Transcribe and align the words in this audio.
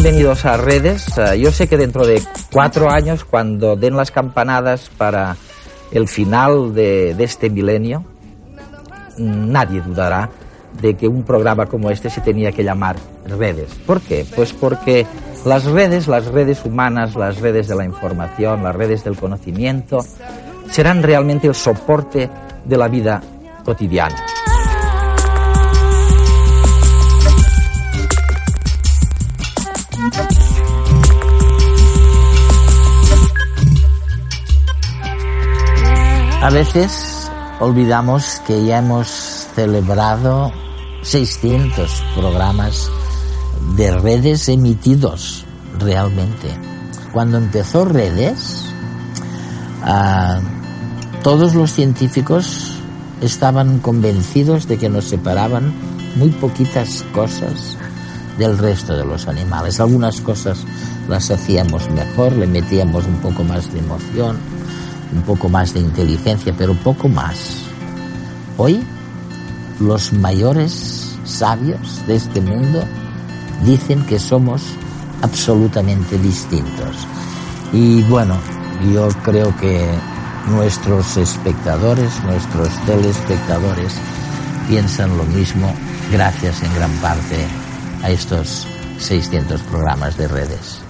bienvenidos 0.00 0.44
a 0.44 0.56
Redes. 0.56 1.18
Eh, 1.18 1.40
yo 1.40 1.50
sé 1.50 1.66
que 1.66 1.76
dentro 1.76 2.06
de 2.06 2.22
cuatro 2.52 2.88
años, 2.88 3.24
cuando 3.24 3.74
den 3.74 3.96
las 3.96 4.12
campanadas 4.12 4.92
para 4.96 5.36
el 5.90 6.06
final 6.06 6.72
de, 6.72 7.14
de 7.14 7.24
este 7.24 7.50
milenio, 7.50 8.04
nadie 9.18 9.80
dudará 9.80 10.30
de 10.80 10.94
que 10.94 11.08
un 11.08 11.24
programa 11.24 11.66
como 11.66 11.90
este 11.90 12.10
se 12.10 12.20
tenía 12.20 12.52
que 12.52 12.62
llamar 12.62 12.94
Redes. 13.26 13.74
¿Por 13.86 14.00
qué? 14.00 14.24
Pues 14.36 14.52
porque 14.52 15.04
las 15.44 15.64
redes, 15.64 16.06
las 16.06 16.26
redes 16.26 16.64
humanas, 16.64 17.16
las 17.16 17.40
redes 17.40 17.66
de 17.66 17.74
la 17.74 17.84
información, 17.84 18.62
las 18.62 18.76
redes 18.76 19.02
del 19.02 19.16
conocimiento, 19.16 19.98
serán 20.70 21.02
realmente 21.02 21.48
el 21.48 21.56
soporte 21.56 22.30
de 22.64 22.76
la 22.76 22.86
vida 22.86 23.20
cotidiana. 23.64 24.24
A 36.40 36.50
veces 36.50 37.28
olvidamos 37.58 38.40
que 38.46 38.64
ya 38.64 38.78
hemos 38.78 39.08
celebrado 39.56 40.52
600 41.02 42.04
programas 42.14 42.88
de 43.74 43.90
redes 43.90 44.48
emitidos 44.48 45.44
realmente. 45.80 46.56
Cuando 47.12 47.38
empezó 47.38 47.84
redes, 47.84 48.66
ah, 49.82 50.38
todos 51.24 51.56
los 51.56 51.72
científicos 51.72 52.70
estaban 53.20 53.80
convencidos 53.80 54.68
de 54.68 54.78
que 54.78 54.88
nos 54.88 55.06
separaban 55.06 55.74
muy 56.14 56.30
poquitas 56.30 57.04
cosas 57.12 57.76
del 58.38 58.56
resto 58.58 58.96
de 58.96 59.04
los 59.04 59.26
animales. 59.26 59.80
Algunas 59.80 60.20
cosas 60.20 60.64
las 61.08 61.32
hacíamos 61.32 61.90
mejor, 61.90 62.32
le 62.34 62.46
metíamos 62.46 63.06
un 63.06 63.16
poco 63.16 63.42
más 63.42 63.72
de 63.72 63.80
emoción, 63.80 64.38
un 65.12 65.22
poco 65.22 65.48
más 65.48 65.74
de 65.74 65.80
inteligencia, 65.80 66.54
pero 66.56 66.74
poco 66.74 67.08
más. 67.08 67.62
Hoy, 68.56 68.82
los 69.80 70.12
mayores 70.12 71.16
sabios 71.24 72.06
de 72.06 72.16
este 72.16 72.40
mundo 72.40 72.82
dicen 73.64 74.04
que 74.06 74.18
somos 74.18 74.62
absolutamente 75.22 76.18
distintos. 76.18 77.06
Y 77.72 78.02
bueno, 78.04 78.36
yo 78.92 79.08
creo 79.22 79.56
que 79.56 79.88
nuestros 80.48 81.16
espectadores, 81.16 82.22
nuestros 82.24 82.68
telespectadores 82.86 83.94
piensan 84.68 85.16
lo 85.16 85.24
mismo 85.24 85.74
gracias 86.10 86.62
en 86.62 86.74
gran 86.74 86.92
parte 86.96 87.36
a 88.02 88.10
estos 88.10 88.66
600 88.98 89.60
programas 89.62 90.16
de 90.16 90.28
redes. 90.28 90.87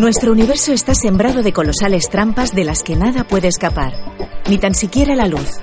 Nuestro 0.00 0.32
universo 0.32 0.72
está 0.72 0.94
sembrado 0.94 1.42
de 1.42 1.52
colosales 1.52 2.08
trampas 2.08 2.54
de 2.54 2.64
las 2.64 2.82
que 2.82 2.96
nada 2.96 3.24
puede 3.24 3.48
escapar, 3.48 3.92
ni 4.48 4.56
tan 4.56 4.74
siquiera 4.74 5.14
la 5.14 5.26
luz. 5.26 5.58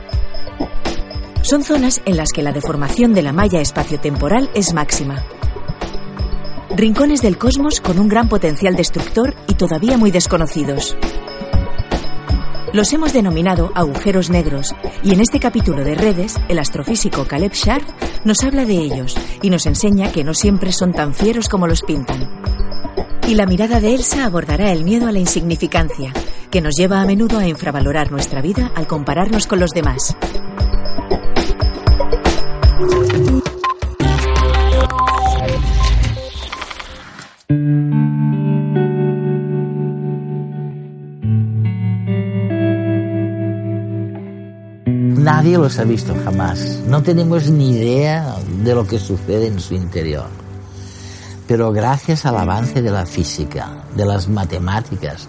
Son 1.41 1.63
zonas 1.63 2.03
en 2.05 2.17
las 2.17 2.27
que 2.31 2.43
la 2.43 2.52
deformación 2.52 3.15
de 3.15 3.23
la 3.23 3.33
malla 3.33 3.61
espaciotemporal 3.61 4.52
es 4.53 4.75
máxima. 4.75 5.25
Rincones 6.69 7.23
del 7.23 7.39
cosmos 7.39 7.81
con 7.81 7.97
un 7.97 8.08
gran 8.08 8.30
potencial 8.30 8.75
destructor 8.75 9.33
y 9.47 9.55
todavía 9.55 9.97
muy 9.97 10.11
desconocidos. 10.11 10.95
Los 12.73 12.93
hemos 12.93 13.14
denominado 13.14 13.71
agujeros 13.73 14.30
negros 14.30 14.75
y 15.02 15.15
en 15.15 15.21
este 15.21 15.39
capítulo 15.39 15.83
de 15.83 15.95
redes, 15.95 16.36
el 16.48 16.59
astrofísico 16.59 17.25
Caleb 17.25 17.54
Sharp 17.54 17.87
nos 18.23 18.43
habla 18.43 18.65
de 18.65 18.75
ellos 18.75 19.15
y 19.42 19.49
nos 19.49 19.65
enseña 19.65 20.11
que 20.11 20.23
no 20.23 20.36
siempre 20.36 20.71
son 20.71 20.93
tan 20.93 21.15
fieros 21.15 21.49
como 21.49 21.65
los 21.65 21.81
pintan. 21.81 22.56
Y 23.27 23.36
la 23.36 23.45
mirada 23.45 23.82
de 23.82 23.93
Elsa 23.93 24.23
abordará 24.23 24.71
el 24.71 24.86
miedo 24.86 25.05
a 25.05 25.11
la 25.11 25.20
insignificancia, 25.20 26.14
que 26.49 26.61
nos 26.61 26.76
lleva 26.77 27.02
a 27.02 27.05
menudo 27.05 27.39
a 27.39 27.45
infravalorar 27.45 28.10
nuestra 28.10 28.42
vida 28.42 28.71
al 28.73 28.88
compararnos 28.88 29.48
con 29.48 29.60
los 29.60 29.71
demás. 29.71 30.15
Nadie 44.87 45.58
los 45.58 45.77
ha 45.80 45.83
visto 45.83 46.16
jamás. 46.23 46.80
No 46.87 47.04
tenemos 47.04 47.49
ni 47.49 47.71
idea 47.71 48.37
de 48.64 48.73
lo 48.73 48.87
que 48.87 48.98
sucede 48.98 49.48
en 49.48 49.60
su 49.60 49.73
interior. 49.73 50.46
Pero 51.47 51.71
gracias 51.71 52.25
al 52.25 52.37
avance 52.37 52.81
de 52.81 52.91
la 52.91 53.05
física, 53.05 53.83
de 53.95 54.05
las 54.05 54.27
matemáticas 54.27 55.27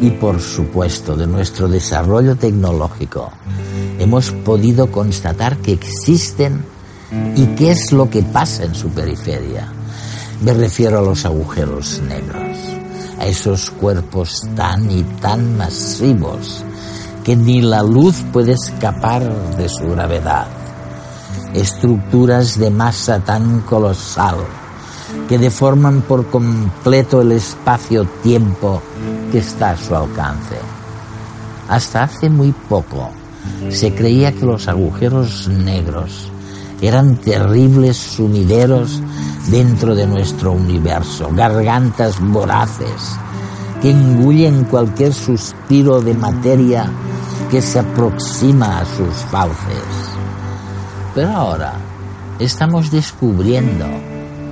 y 0.00 0.10
por 0.10 0.40
supuesto 0.40 1.16
de 1.16 1.26
nuestro 1.26 1.66
desarrollo 1.66 2.36
tecnológico, 2.36 3.32
hemos 3.98 4.30
podido 4.30 4.92
constatar 4.92 5.56
que 5.56 5.72
existen 5.72 6.62
y 7.34 7.46
qué 7.56 7.70
es 7.70 7.92
lo 7.92 8.10
que 8.10 8.22
pasa 8.22 8.64
en 8.64 8.74
su 8.74 8.90
periferia. 8.90 9.72
Me 10.42 10.52
refiero 10.52 10.98
a 10.98 11.02
los 11.02 11.24
agujeros 11.24 12.02
negros, 12.06 12.58
a 13.18 13.24
esos 13.24 13.70
cuerpos 13.70 14.42
tan 14.54 14.90
y 14.90 15.02
tan 15.22 15.56
masivos 15.56 16.62
que 17.24 17.34
ni 17.34 17.62
la 17.62 17.82
luz 17.82 18.16
puede 18.30 18.52
escapar 18.52 19.56
de 19.56 19.70
su 19.70 19.88
gravedad. 19.88 20.46
Estructuras 21.54 22.58
de 22.58 22.70
masa 22.70 23.20
tan 23.20 23.60
colosal 23.60 24.36
que 25.28 25.38
deforman 25.38 26.02
por 26.02 26.26
completo 26.26 27.20
el 27.20 27.32
espacio-tiempo 27.32 28.82
que 29.32 29.38
está 29.38 29.70
a 29.70 29.76
su 29.76 29.94
alcance. 29.94 30.56
Hasta 31.68 32.04
hace 32.04 32.30
muy 32.30 32.52
poco 32.52 33.10
se 33.70 33.94
creía 33.94 34.32
que 34.32 34.46
los 34.46 34.68
agujeros 34.68 35.48
negros 35.48 36.30
eran 36.80 37.16
terribles 37.16 37.96
sumideros 37.96 39.00
dentro 39.48 39.94
de 39.94 40.06
nuestro 40.06 40.52
universo, 40.52 41.30
gargantas 41.32 42.20
voraces 42.20 43.18
que 43.80 43.90
engullen 43.90 44.64
cualquier 44.64 45.12
suspiro 45.12 46.00
de 46.00 46.14
materia 46.14 46.90
que 47.50 47.62
se 47.62 47.78
aproxima 47.78 48.78
a 48.78 48.84
sus 48.84 49.14
fauces. 49.30 49.84
Pero 51.14 51.30
ahora 51.30 51.74
estamos 52.38 52.90
descubriendo 52.90 53.86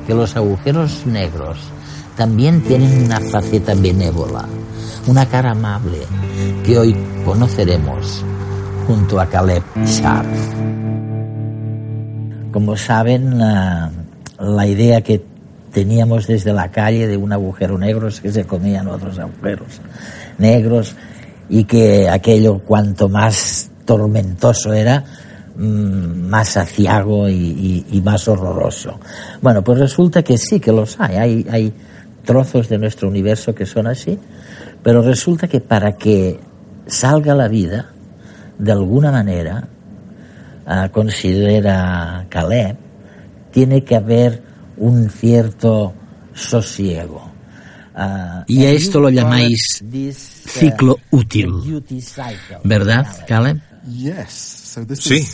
que 0.06 0.15
los 0.15 0.37
agujeros 0.37 1.06
negros 1.06 1.59
también 2.16 2.62
tienen 2.62 3.04
una 3.04 3.20
faceta 3.20 3.75
benévola, 3.75 4.47
una 5.06 5.26
cara 5.26 5.53
amable 5.53 5.98
que 6.65 6.78
hoy 6.78 6.97
conoceremos 7.25 8.25
junto 8.87 9.20
a 9.20 9.26
Caleb 9.26 9.62
Sharp. 9.84 10.26
Como 12.53 12.76
saben, 12.76 13.38
la, 13.38 13.91
la 14.38 14.66
idea 14.66 15.00
que 15.00 15.25
teníamos 15.72 16.28
desde 16.28 16.53
la 16.53 16.70
calle 16.70 17.09
de 17.09 17.16
un 17.16 17.32
agujero 17.32 17.76
negro 17.76 18.06
es 18.09 18.20
que 18.20 18.31
se 18.31 18.44
comían 18.44 18.87
otros 18.87 19.19
agujeros 19.19 19.81
negros 20.38 20.94
y 21.48 21.64
que 21.64 22.09
aquello 22.09 22.60
cuanto 22.60 23.09
más 23.09 23.70
tormentoso 23.84 24.72
era, 24.72 25.04
más 25.56 26.56
aciago 26.56 27.28
y, 27.28 28.03
más 28.04 28.26
horroroso. 28.28 28.98
Bueno, 29.41 29.62
pues 29.62 29.78
resulta 29.78 30.23
que 30.23 30.37
sí, 30.37 30.61
que 30.61 30.73
los 30.73 30.99
hay. 31.00 31.17
hay. 31.17 31.46
Hay 31.50 31.73
trozos 32.25 32.69
de 32.69 32.79
nuestro 32.79 33.08
universo 33.08 33.55
que 33.55 33.67
son 33.67 33.87
así, 33.87 34.19
pero 34.82 35.02
resulta 35.02 35.46
que 35.46 35.61
para 35.61 35.93
que 35.93 36.40
salga 36.87 37.34
la 37.34 37.49
vida, 37.49 37.90
de 38.58 38.73
alguna 38.73 39.12
manera, 39.12 39.69
ah, 40.67 40.88
considera 40.90 42.26
Caleb, 42.29 42.76
tiene 43.50 43.84
que 43.84 43.96
haber 43.96 44.43
un 44.76 45.11
cierto 45.11 45.94
sosiego. 46.32 47.31
Ah, 47.94 48.44
y 48.49 48.64
a 48.64 48.70
esto 48.70 48.99
lo 48.99 49.08
llamáis 49.08 49.84
ciclo 50.46 50.99
útil, 51.11 51.52
¿verdad, 52.64 53.06
Caleb? 53.29 53.61
Sí. 54.96 55.26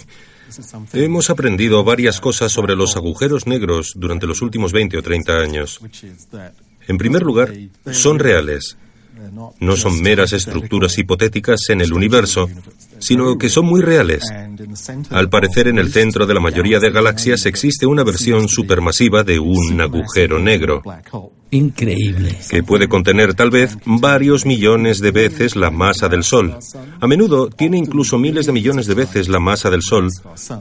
Hemos 0.94 1.30
aprendido 1.30 1.84
varias 1.84 2.20
cosas 2.20 2.50
sobre 2.50 2.74
los 2.74 2.96
agujeros 2.96 3.46
negros 3.46 3.92
durante 3.94 4.26
los 4.26 4.42
últimos 4.42 4.72
20 4.72 4.98
o 4.98 5.02
30 5.02 5.32
años. 5.38 5.80
En 6.88 6.98
primer 6.98 7.22
lugar, 7.22 7.52
son 7.92 8.18
reales. 8.18 8.76
No 9.60 9.76
son 9.76 10.00
meras 10.02 10.32
estructuras 10.32 10.96
hipotéticas 10.98 11.68
en 11.68 11.80
el 11.80 11.92
universo, 11.92 12.48
sino 12.98 13.38
que 13.38 13.48
son 13.48 13.66
muy 13.66 13.80
reales. 13.80 14.24
Al 15.10 15.28
parecer, 15.28 15.68
en 15.68 15.78
el 15.78 15.92
centro 15.92 16.26
de 16.26 16.34
la 16.34 16.40
mayoría 16.40 16.78
de 16.78 16.90
galaxias 16.90 17.46
existe 17.46 17.86
una 17.86 18.04
versión 18.04 18.48
supermasiva 18.48 19.22
de 19.22 19.38
un 19.38 19.80
agujero 19.80 20.38
negro. 20.38 20.82
Increíble. 21.52 22.38
Que 22.48 22.62
puede 22.62 22.88
contener 22.88 23.34
tal 23.34 23.50
vez 23.50 23.76
varios 23.84 24.46
millones 24.46 25.00
de 25.00 25.10
veces 25.10 25.56
la 25.56 25.70
masa 25.70 26.08
del 26.08 26.22
Sol. 26.22 26.56
A 27.00 27.06
menudo 27.08 27.50
tiene 27.50 27.76
incluso 27.76 28.18
miles 28.18 28.46
de 28.46 28.52
millones 28.52 28.86
de 28.86 28.94
veces 28.94 29.28
la 29.28 29.40
masa 29.40 29.68
del 29.68 29.82
Sol, 29.82 30.10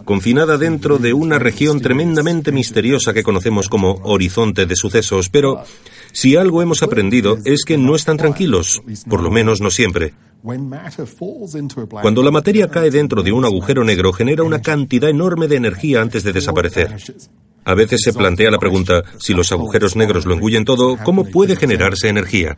confinada 0.04 0.58
dentro 0.58 0.98
de 0.98 1.14
una 1.14 1.38
región 1.38 1.80
tremendamente 1.80 2.52
misteriosa 2.52 3.14
que 3.14 3.24
conocemos 3.24 3.70
como 3.70 4.00
horizonte 4.04 4.66
de 4.66 4.76
sucesos. 4.76 5.30
Pero 5.30 5.64
si 6.12 6.36
algo 6.36 6.62
hemos 6.62 6.84
aprendido 6.84 7.38
es 7.46 7.64
que 7.66 7.78
no 7.78 7.96
están 7.96 8.18
tranquilos, 8.18 8.82
por 9.10 9.22
lo 9.22 9.32
menos 9.32 9.62
no 9.62 9.70
siempre. 9.70 10.14
Cuando 12.02 12.24
la 12.24 12.32
materia 12.32 12.70
cae 12.70 12.92
dentro 12.92 13.24
de 13.24 13.32
un 13.32 13.44
agujero 13.46 13.84
negro 13.84 14.14
genera 14.14 14.44
una 14.44 14.62
cantidad 14.62 15.10
enorme 15.10 15.48
de 15.48 15.58
energía 15.58 16.02
antes 16.02 16.24
de 16.24 16.34
desaparecer. 16.34 16.96
A 17.66 17.74
veces 17.74 18.02
se 18.04 18.14
plantea 18.14 18.50
la 18.50 18.58
pregunta, 18.58 19.04
si 19.20 19.34
los 19.34 19.52
agujeros 19.52 19.96
negros 19.96 20.26
lo 20.26 20.34
engullen 20.34 20.66
todo, 20.66 20.98
¿cómo 21.04 21.26
puede 21.26 21.56
generarse 21.56 22.08
energía? 22.08 22.58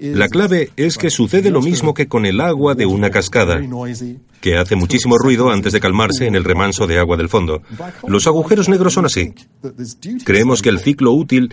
La 0.00 0.28
clave 0.28 0.70
es 0.76 0.96
que 0.96 1.10
sucede 1.10 1.50
lo 1.50 1.60
mismo 1.60 1.92
que 1.92 2.08
con 2.08 2.24
el 2.24 2.40
agua 2.40 2.74
de 2.74 2.86
una 2.86 3.10
cascada, 3.10 3.60
que 4.40 4.56
hace 4.56 4.74
muchísimo 4.74 5.18
ruido 5.18 5.50
antes 5.50 5.74
de 5.74 5.80
calmarse 5.80 6.26
en 6.26 6.34
el 6.34 6.44
remanso 6.44 6.86
de 6.86 6.98
agua 6.98 7.16
del 7.16 7.28
fondo. 7.28 7.62
Los 8.08 8.26
agujeros 8.26 8.68
negros 8.68 8.94
son 8.94 9.04
así. 9.04 9.34
Creemos 10.24 10.62
que 10.62 10.70
el 10.70 10.80
ciclo 10.80 11.12
útil 11.12 11.48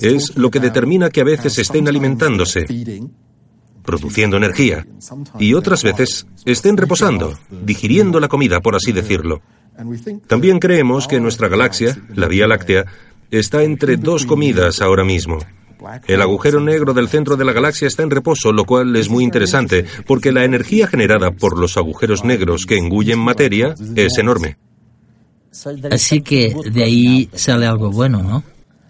es 0.00 0.36
lo 0.36 0.50
que 0.50 0.60
determina 0.60 1.10
que 1.10 1.20
a 1.20 1.24
veces 1.24 1.58
estén 1.58 1.88
alimentándose, 1.88 2.66
produciendo 3.84 4.36
energía, 4.36 4.86
y 5.38 5.54
otras 5.54 5.82
veces 5.82 6.26
estén 6.44 6.76
reposando, 6.76 7.38
digiriendo 7.50 8.20
la 8.20 8.28
comida, 8.28 8.60
por 8.60 8.76
así 8.76 8.92
decirlo. 8.92 9.40
También 10.26 10.58
creemos 10.58 11.06
que 11.06 11.20
nuestra 11.20 11.48
galaxia, 11.48 11.96
la 12.14 12.28
Vía 12.28 12.46
Láctea, 12.46 12.86
está 13.30 13.62
entre 13.62 13.96
dos 13.96 14.26
comidas 14.26 14.80
ahora 14.80 15.04
mismo. 15.04 15.38
El 16.08 16.22
agujero 16.22 16.60
negro 16.60 16.92
del 16.92 17.08
centro 17.08 17.36
de 17.36 17.44
la 17.44 17.52
galaxia 17.52 17.86
está 17.86 18.02
en 18.02 18.10
reposo, 18.10 18.52
lo 18.52 18.64
cual 18.64 18.96
es 18.96 19.08
muy 19.08 19.22
interesante, 19.22 19.84
porque 20.06 20.32
la 20.32 20.44
energía 20.44 20.88
generada 20.88 21.30
por 21.30 21.58
los 21.58 21.76
agujeros 21.76 22.24
negros 22.24 22.66
que 22.66 22.76
engullen 22.76 23.20
materia 23.20 23.74
es 23.94 24.18
enorme. 24.18 24.56
Así 25.90 26.20
que 26.20 26.54
de 26.72 26.82
ahí 26.82 27.30
sale 27.32 27.66
algo 27.66 27.90
bueno, 27.90 28.22
¿no? 28.22 28.42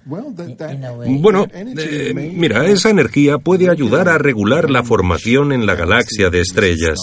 Bueno, 0.08 1.46
eh, 1.52 2.14
mira, 2.14 2.66
esa 2.66 2.90
energía 2.90 3.38
puede 3.38 3.70
ayudar 3.70 4.08
a 4.08 4.18
regular 4.18 4.70
la 4.70 4.82
formación 4.82 5.52
en 5.52 5.66
la 5.66 5.74
galaxia 5.74 6.30
de 6.30 6.40
estrellas, 6.40 6.98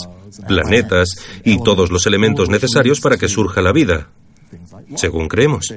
planetas 0.47 1.09
y 1.43 1.61
todos 1.61 1.91
los 1.91 2.07
elementos 2.07 2.49
necesarios 2.49 2.99
para 3.01 3.17
que 3.17 3.27
surja 3.27 3.61
la 3.61 3.71
vida, 3.71 4.09
según 4.95 5.27
creemos. 5.27 5.73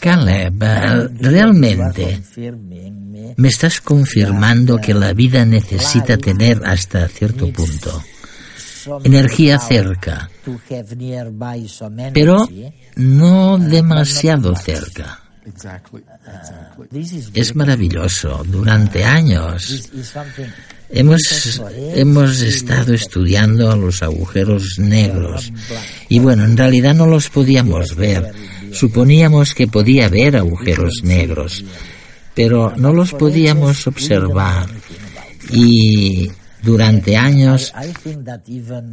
Caleb, 0.00 0.62
eh, 0.62 1.08
realmente 1.20 2.22
me 3.36 3.48
estás 3.48 3.80
confirmando 3.80 4.78
que 4.78 4.94
la 4.94 5.12
vida 5.12 5.44
necesita 5.44 6.16
tener 6.16 6.62
hasta 6.64 7.06
cierto 7.08 7.52
punto 7.52 8.02
energía 9.04 9.58
cerca, 9.58 10.30
pero 12.12 12.48
no 12.96 13.58
demasiado. 13.58 14.54
cerca. 14.56 15.25
Es 17.34 17.54
maravilloso. 17.54 18.42
Durante 18.46 19.04
años 19.04 19.88
hemos, 20.90 21.62
hemos 21.94 22.40
estado 22.40 22.94
estudiando 22.94 23.76
los 23.76 24.02
agujeros 24.02 24.78
negros. 24.78 25.52
y 26.08 26.18
bueno, 26.18 26.44
en 26.44 26.56
realidad 26.56 26.94
no 26.94 27.06
los 27.06 27.28
podíamos 27.28 27.94
ver. 27.94 28.32
Suponíamos 28.72 29.54
que 29.54 29.68
podía 29.68 30.06
haber 30.06 30.36
agujeros 30.36 31.00
negros, 31.02 31.64
pero 32.34 32.72
no 32.76 32.92
los 32.92 33.12
podíamos 33.12 33.86
observar. 33.86 34.68
Y 35.52 36.30
durante 36.66 37.16
años 37.16 37.72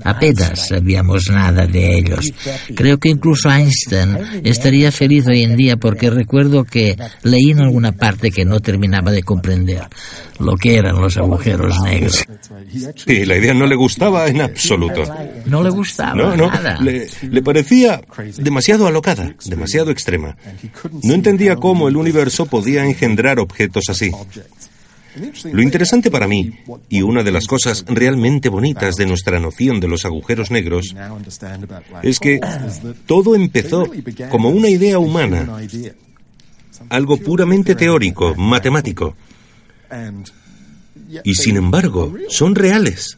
apenas 0.04 0.68
sabíamos 0.68 1.30
nada 1.30 1.66
de 1.66 1.98
ellos. 1.98 2.32
Creo 2.76 3.00
que 3.00 3.10
incluso 3.10 3.50
Einstein 3.50 4.18
estaría 4.44 4.92
feliz 4.92 5.28
hoy 5.28 5.44
en 5.44 5.58
día 5.58 5.76
porque 5.78 6.10
recuerdo 6.10 6.64
que 6.64 6.96
leí 7.24 7.52
en 7.52 7.60
alguna 7.60 7.92
parte 7.92 8.32
que 8.32 8.46
no 8.46 8.60
terminaba 8.60 9.12
de 9.12 9.24
comprender 9.24 9.82
lo 10.40 10.56
que 10.56 10.78
eran 10.78 11.02
los 11.02 11.18
agujeros 11.18 11.82
negros. 11.82 12.24
Sí, 12.96 13.26
la 13.26 13.38
idea 13.38 13.54
no 13.54 13.66
le 13.66 13.76
gustaba 13.76 14.28
en 14.28 14.42
absoluto. 14.42 15.04
No 15.46 15.64
le 15.64 15.70
gustaba 15.70 16.14
no, 16.14 16.36
no, 16.36 16.48
nada. 16.48 16.80
Le, 16.80 17.08
le 17.22 17.42
parecía 17.42 18.02
demasiado 18.38 18.86
alocada, 18.88 19.36
demasiado 19.46 19.92
extrema. 19.92 20.38
No 21.04 21.14
entendía 21.14 21.56
cómo 21.56 21.88
el 21.88 21.98
universo 21.98 22.46
podía 22.46 22.86
engendrar 22.86 23.40
objetos 23.40 23.86
así. 23.90 24.12
Lo 25.52 25.62
interesante 25.62 26.10
para 26.10 26.28
mí, 26.28 26.52
y 26.90 27.02
una 27.02 27.24
de 27.24 27.32
las 27.32 27.46
cosas 27.46 27.86
realmente 27.88 28.50
bonitas 28.50 28.96
de 28.96 29.06
nuestra 29.06 29.40
noción 29.40 29.80
de 29.80 29.88
los 29.88 30.06
agujeros 30.06 30.50
negros, 30.52 30.96
es 32.02 32.20
que 32.20 32.40
todo 33.06 33.36
empezó 33.36 33.90
como 34.30 34.50
una 34.50 34.70
idea 34.70 35.00
humana, 35.00 35.48
algo 36.90 37.18
puramente 37.18 37.76
teórico, 37.76 38.36
matemático. 38.36 39.16
Y 41.24 41.36
sin 41.36 41.58
embargo, 41.58 42.14
son 42.30 42.56
reales. 42.56 43.18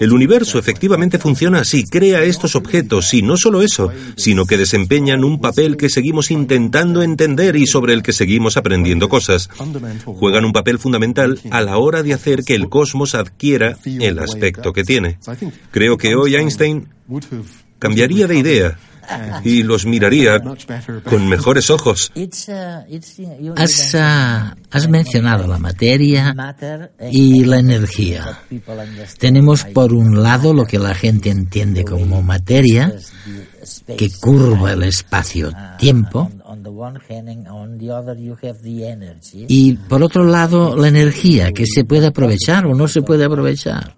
El 0.00 0.12
universo 0.12 0.58
efectivamente 0.58 1.18
funciona 1.18 1.60
así, 1.60 1.84
crea 1.84 2.22
estos 2.22 2.56
objetos 2.56 3.14
y 3.14 3.22
no 3.22 3.36
solo 3.36 3.62
eso, 3.62 3.90
sino 4.16 4.46
que 4.46 4.56
desempeñan 4.56 5.24
un 5.24 5.40
papel 5.40 5.76
que 5.76 5.88
seguimos 5.88 6.30
intentando 6.30 7.02
entender 7.02 7.56
y 7.56 7.66
sobre 7.66 7.94
el 7.94 8.02
que 8.02 8.12
seguimos 8.12 8.56
aprendiendo 8.56 9.08
cosas. 9.08 9.48
Juegan 10.04 10.44
un 10.44 10.52
papel 10.52 10.78
fundamental 10.78 11.38
a 11.50 11.60
la 11.60 11.78
hora 11.78 12.02
de 12.02 12.14
hacer 12.14 12.42
que 12.44 12.54
el 12.54 12.68
cosmos 12.68 13.14
adquiera 13.14 13.78
el 13.84 14.18
aspecto 14.18 14.72
que 14.72 14.84
tiene. 14.84 15.18
Creo 15.70 15.96
que 15.96 16.14
hoy 16.14 16.34
Einstein 16.34 16.88
cambiaría 17.78 18.26
de 18.26 18.38
idea 18.38 18.78
y 19.44 19.62
los 19.62 19.86
miraría 19.86 20.40
con 21.04 21.28
mejores 21.28 21.70
ojos. 21.70 22.12
Has, 23.56 23.94
ah, 23.94 24.56
has 24.70 24.88
mencionado 24.88 25.46
la 25.46 25.58
materia 25.58 26.34
y 27.10 27.44
la 27.44 27.58
energía. 27.58 28.38
Tenemos 29.18 29.64
por 29.64 29.92
un 29.92 30.22
lado 30.22 30.54
lo 30.54 30.64
que 30.64 30.78
la 30.78 30.94
gente 30.94 31.30
entiende 31.30 31.84
como 31.84 32.22
materia, 32.22 32.94
que 33.96 34.10
curva 34.20 34.72
el 34.72 34.84
espacio-tiempo, 34.84 36.30
y 39.48 39.72
por 39.74 40.02
otro 40.02 40.24
lado 40.24 40.76
la 40.76 40.88
energía, 40.88 41.52
que 41.52 41.64
se 41.66 41.84
puede 41.84 42.06
aprovechar 42.08 42.66
o 42.66 42.74
no 42.74 42.88
se 42.88 43.02
puede 43.02 43.24
aprovechar. 43.24 43.96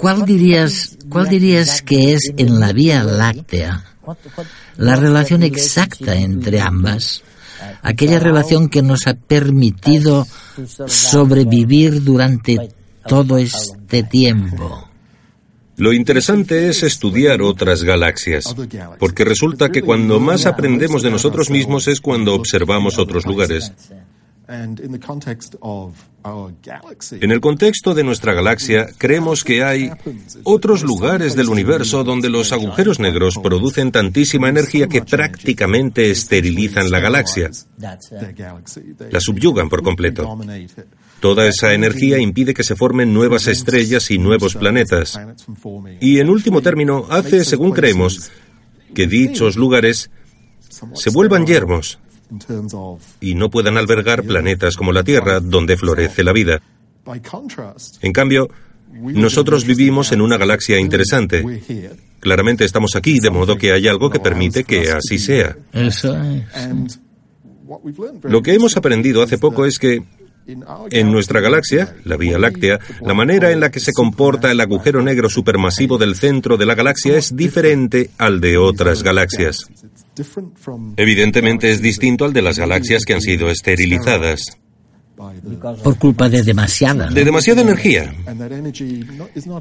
¿Cuál 0.00 0.24
dirías, 0.24 0.98
¿Cuál 1.08 1.28
dirías 1.28 1.82
que 1.82 2.12
es 2.12 2.32
en 2.36 2.58
la 2.58 2.72
Vía 2.72 3.04
Láctea 3.04 3.84
la 4.76 4.96
relación 4.96 5.42
exacta 5.42 6.14
entre 6.14 6.60
ambas? 6.60 7.22
Aquella 7.82 8.18
relación 8.18 8.68
que 8.68 8.82
nos 8.82 9.06
ha 9.06 9.14
permitido 9.14 10.26
sobrevivir 10.86 12.02
durante 12.02 12.70
todo 13.06 13.38
este 13.38 14.02
tiempo. 14.04 14.88
Lo 15.76 15.92
interesante 15.92 16.68
es 16.68 16.82
estudiar 16.82 17.40
otras 17.40 17.84
galaxias, 17.84 18.54
porque 18.98 19.24
resulta 19.24 19.70
que 19.70 19.82
cuando 19.82 20.18
más 20.18 20.44
aprendemos 20.46 21.02
de 21.02 21.10
nosotros 21.10 21.50
mismos 21.50 21.86
es 21.86 22.00
cuando 22.00 22.34
observamos 22.34 22.98
otros 22.98 23.24
lugares. 23.26 23.72
En 27.20 27.30
el 27.30 27.40
contexto 27.40 27.94
de 27.94 28.02
nuestra 28.02 28.32
galaxia, 28.32 28.86
creemos 28.96 29.44
que 29.44 29.62
hay 29.62 29.90
otros 30.42 30.82
lugares 30.82 31.36
del 31.36 31.50
universo 31.50 32.02
donde 32.02 32.30
los 32.30 32.50
agujeros 32.52 32.98
negros 32.98 33.38
producen 33.42 33.92
tantísima 33.92 34.48
energía 34.48 34.88
que 34.88 35.02
prácticamente 35.02 36.10
esterilizan 36.10 36.90
la 36.90 36.98
galaxia. 36.98 37.50
La 39.10 39.20
subyugan 39.20 39.68
por 39.68 39.82
completo. 39.82 40.38
Toda 41.20 41.46
esa 41.46 41.74
energía 41.74 42.18
impide 42.18 42.54
que 42.54 42.64
se 42.64 42.74
formen 42.74 43.12
nuevas 43.12 43.48
estrellas 43.48 44.10
y 44.10 44.18
nuevos 44.18 44.54
planetas. 44.54 45.20
Y 46.00 46.20
en 46.20 46.30
último 46.30 46.62
término, 46.62 47.06
hace, 47.10 47.44
según 47.44 47.72
creemos, 47.72 48.30
que 48.94 49.06
dichos 49.06 49.56
lugares 49.56 50.10
se 50.94 51.10
vuelvan 51.10 51.46
yermos 51.46 51.98
y 53.20 53.34
no 53.34 53.50
puedan 53.50 53.76
albergar 53.76 54.24
planetas 54.24 54.76
como 54.76 54.92
la 54.92 55.02
Tierra, 55.02 55.40
donde 55.40 55.76
florece 55.76 56.24
la 56.24 56.32
vida. 56.32 56.60
En 58.02 58.12
cambio, 58.12 58.48
nosotros 58.92 59.64
vivimos 59.64 60.12
en 60.12 60.20
una 60.20 60.36
galaxia 60.36 60.78
interesante. 60.78 61.44
Claramente 62.20 62.64
estamos 62.64 62.96
aquí, 62.96 63.20
de 63.20 63.30
modo 63.30 63.56
que 63.56 63.72
hay 63.72 63.86
algo 63.88 64.10
que 64.10 64.20
permite 64.20 64.64
que 64.64 64.90
así 64.90 65.18
sea. 65.18 65.56
Eso 65.72 66.16
Lo 68.24 68.42
que 68.42 68.54
hemos 68.54 68.76
aprendido 68.76 69.22
hace 69.22 69.38
poco 69.38 69.64
es 69.66 69.78
que 69.78 70.02
En 70.90 71.12
nuestra 71.12 71.40
galaxia, 71.40 71.94
la 72.04 72.16
Vía 72.16 72.38
Láctea, 72.38 72.78
la 73.02 73.12
manera 73.12 73.52
en 73.52 73.60
la 73.60 73.70
que 73.70 73.80
se 73.80 73.92
comporta 73.92 74.50
el 74.50 74.60
agujero 74.60 75.02
negro 75.02 75.28
supermasivo 75.28 75.98
del 75.98 76.16
centro 76.16 76.56
de 76.56 76.64
la 76.64 76.74
galaxia 76.74 77.18
es 77.18 77.36
diferente 77.36 78.10
al 78.16 78.40
de 78.40 78.56
otras 78.56 79.02
galaxias. 79.02 79.66
Evidentemente 80.96 81.70
es 81.70 81.82
distinto 81.82 82.24
al 82.24 82.32
de 82.32 82.42
las 82.42 82.58
galaxias 82.58 83.04
que 83.04 83.14
han 83.14 83.20
sido 83.20 83.50
esterilizadas. 83.50 84.58
Por 85.82 85.98
culpa 85.98 86.28
de 86.28 86.44
demasiada. 86.44 87.08
De 87.10 87.24
demasiada 87.24 87.62
energía. 87.62 88.14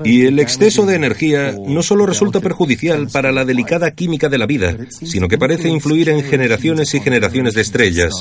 Y 0.03 0.25
el 0.25 0.37
exceso 0.37 0.85
de 0.85 0.95
energía 0.95 1.55
no 1.67 1.81
solo 1.81 2.05
resulta 2.05 2.39
perjudicial 2.39 3.07
para 3.11 3.31
la 3.31 3.43
delicada 3.43 3.89
química 3.91 4.29
de 4.29 4.37
la 4.37 4.45
vida, 4.45 4.77
sino 4.89 5.27
que 5.27 5.39
parece 5.39 5.69
influir 5.69 6.09
en 6.09 6.23
generaciones 6.23 6.93
y 6.93 6.99
generaciones 6.99 7.55
de 7.55 7.61
estrellas 7.61 8.13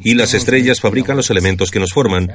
y 0.00 0.14
las 0.14 0.34
estrellas 0.34 0.80
fabrican 0.80 1.16
los 1.16 1.30
elementos 1.30 1.70
que 1.70 1.80
nos 1.80 1.92
forman. 1.92 2.30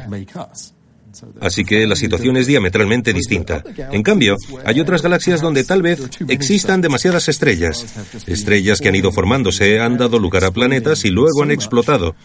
Así 1.40 1.64
que 1.64 1.86
la 1.88 1.96
situación 1.96 2.38
es 2.38 2.48
diametralmente 2.48 3.14
distinta. 3.14 3.64
En 3.92 4.04
cambio, 4.04 4.38
hay 4.66 4.80
otras 4.80 5.02
galaxias 5.02 5.42
donde 5.42 5.64
tal 5.64 5.82
vez 5.82 6.02
existan 6.28 6.82
demasiadas 6.82 7.28
estrellas. 7.30 7.86
Estrellas 8.26 8.82
que 8.82 8.90
han 8.90 8.96
ido 8.96 9.12
formándose, 9.12 9.80
han 9.80 9.98
dado 9.98 10.20
lugar 10.20 10.44
a 10.46 10.52
planetas 10.52 11.06
y 11.06 11.10
luego 11.10 11.44
han 11.44 11.52
explotado, 11.52 12.16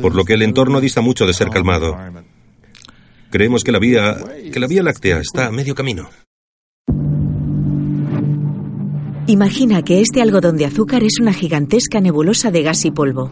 por 0.00 0.14
lo 0.14 0.24
que 0.24 0.34
el 0.34 0.42
entorno 0.42 0.80
dista 0.80 1.00
mucho 1.00 1.26
de 1.26 1.34
ser 1.34 1.48
calmado. 1.48 1.96
Creemos 3.30 3.62
que 3.62 3.72
la 3.72 3.78
vía, 3.78 4.16
que 4.52 4.60
la 4.60 4.66
vía 4.66 4.82
láctea 4.82 5.20
está 5.20 5.46
a 5.46 5.50
medio 5.50 5.74
camino. 5.74 6.08
Imagina 9.26 9.82
que 9.82 10.00
este 10.00 10.22
algodón 10.22 10.56
de 10.56 10.64
azúcar 10.64 11.04
es 11.04 11.20
una 11.20 11.34
gigantesca 11.34 12.00
nebulosa 12.00 12.50
de 12.50 12.62
gas 12.62 12.86
y 12.86 12.90
polvo. 12.90 13.30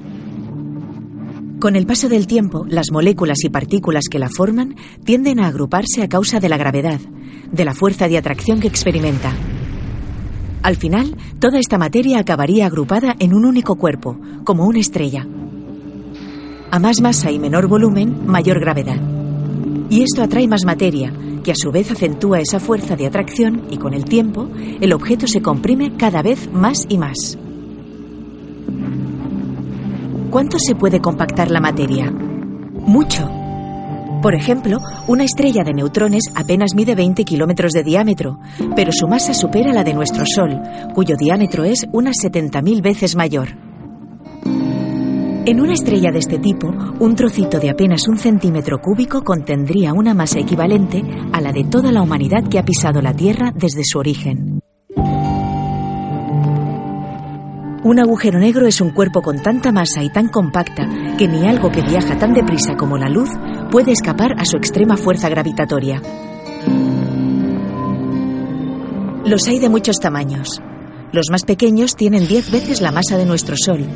Con 1.58 1.75
el 1.75 1.86
paso 1.86 2.10
del 2.10 2.26
tiempo, 2.26 2.66
las 2.68 2.90
moléculas 2.92 3.42
y 3.42 3.48
partículas 3.48 4.04
que 4.10 4.18
la 4.18 4.28
forman 4.28 4.76
tienden 5.04 5.40
a 5.40 5.46
agruparse 5.46 6.02
a 6.02 6.08
causa 6.08 6.38
de 6.38 6.50
la 6.50 6.58
gravedad, 6.58 7.00
de 7.50 7.64
la 7.64 7.72
fuerza 7.72 8.08
de 8.08 8.18
atracción 8.18 8.60
que 8.60 8.68
experimenta. 8.68 9.32
Al 10.62 10.76
final, 10.76 11.16
toda 11.38 11.58
esta 11.58 11.78
materia 11.78 12.18
acabaría 12.18 12.66
agrupada 12.66 13.16
en 13.20 13.32
un 13.32 13.46
único 13.46 13.76
cuerpo, 13.76 14.18
como 14.44 14.66
una 14.66 14.80
estrella. 14.80 15.26
A 16.70 16.78
más 16.78 17.00
masa 17.00 17.30
y 17.30 17.38
menor 17.38 17.68
volumen, 17.68 18.26
mayor 18.26 18.60
gravedad. 18.60 19.00
Y 19.88 20.02
esto 20.02 20.22
atrae 20.22 20.46
más 20.48 20.66
materia, 20.66 21.10
que 21.42 21.52
a 21.52 21.56
su 21.56 21.72
vez 21.72 21.90
acentúa 21.90 22.40
esa 22.40 22.60
fuerza 22.60 22.96
de 22.96 23.06
atracción 23.06 23.62
y 23.70 23.78
con 23.78 23.94
el 23.94 24.04
tiempo, 24.04 24.50
el 24.80 24.92
objeto 24.92 25.26
se 25.26 25.40
comprime 25.40 25.96
cada 25.96 26.20
vez 26.20 26.52
más 26.52 26.84
y 26.90 26.98
más. 26.98 27.38
¿Cuánto 30.36 30.58
se 30.58 30.74
puede 30.74 31.00
compactar 31.00 31.50
la 31.50 31.60
materia? 31.60 32.12
Mucho. 32.12 33.26
Por 34.20 34.34
ejemplo, 34.34 34.76
una 35.06 35.24
estrella 35.24 35.64
de 35.64 35.72
neutrones 35.72 36.24
apenas 36.34 36.74
mide 36.74 36.94
20 36.94 37.24
kilómetros 37.24 37.72
de 37.72 37.82
diámetro, 37.82 38.38
pero 38.76 38.92
su 38.92 39.08
masa 39.08 39.32
supera 39.32 39.72
la 39.72 39.82
de 39.82 39.94
nuestro 39.94 40.26
Sol, 40.26 40.60
cuyo 40.94 41.16
diámetro 41.16 41.64
es 41.64 41.86
unas 41.90 42.16
70.000 42.22 42.82
veces 42.82 43.16
mayor. 43.16 43.48
En 45.46 45.58
una 45.58 45.72
estrella 45.72 46.10
de 46.12 46.18
este 46.18 46.38
tipo, 46.38 46.68
un 47.00 47.14
trocito 47.14 47.58
de 47.58 47.70
apenas 47.70 48.06
un 48.06 48.18
centímetro 48.18 48.78
cúbico 48.82 49.22
contendría 49.22 49.94
una 49.94 50.12
masa 50.12 50.38
equivalente 50.38 51.02
a 51.32 51.40
la 51.40 51.50
de 51.50 51.64
toda 51.64 51.90
la 51.92 52.02
humanidad 52.02 52.46
que 52.46 52.58
ha 52.58 52.62
pisado 52.62 53.00
la 53.00 53.14
Tierra 53.14 53.54
desde 53.56 53.84
su 53.84 53.98
origen. 53.98 54.55
Un 57.86 58.00
agujero 58.00 58.40
negro 58.40 58.66
es 58.66 58.80
un 58.80 58.90
cuerpo 58.90 59.22
con 59.22 59.40
tanta 59.40 59.70
masa 59.70 60.02
y 60.02 60.10
tan 60.10 60.26
compacta 60.26 60.88
que 61.16 61.28
ni 61.28 61.46
algo 61.46 61.70
que 61.70 61.82
viaja 61.82 62.18
tan 62.18 62.34
deprisa 62.34 62.74
como 62.74 62.98
la 62.98 63.08
luz 63.08 63.28
puede 63.70 63.92
escapar 63.92 64.32
a 64.40 64.44
su 64.44 64.56
extrema 64.56 64.96
fuerza 64.96 65.28
gravitatoria. 65.28 66.02
Los 69.24 69.46
hay 69.46 69.60
de 69.60 69.68
muchos 69.68 70.00
tamaños. 70.00 70.60
Los 71.12 71.30
más 71.30 71.44
pequeños 71.44 71.94
tienen 71.94 72.26
10 72.26 72.50
veces 72.50 72.80
la 72.80 72.90
masa 72.90 73.18
de 73.18 73.24
nuestro 73.24 73.54
Sol, 73.56 73.86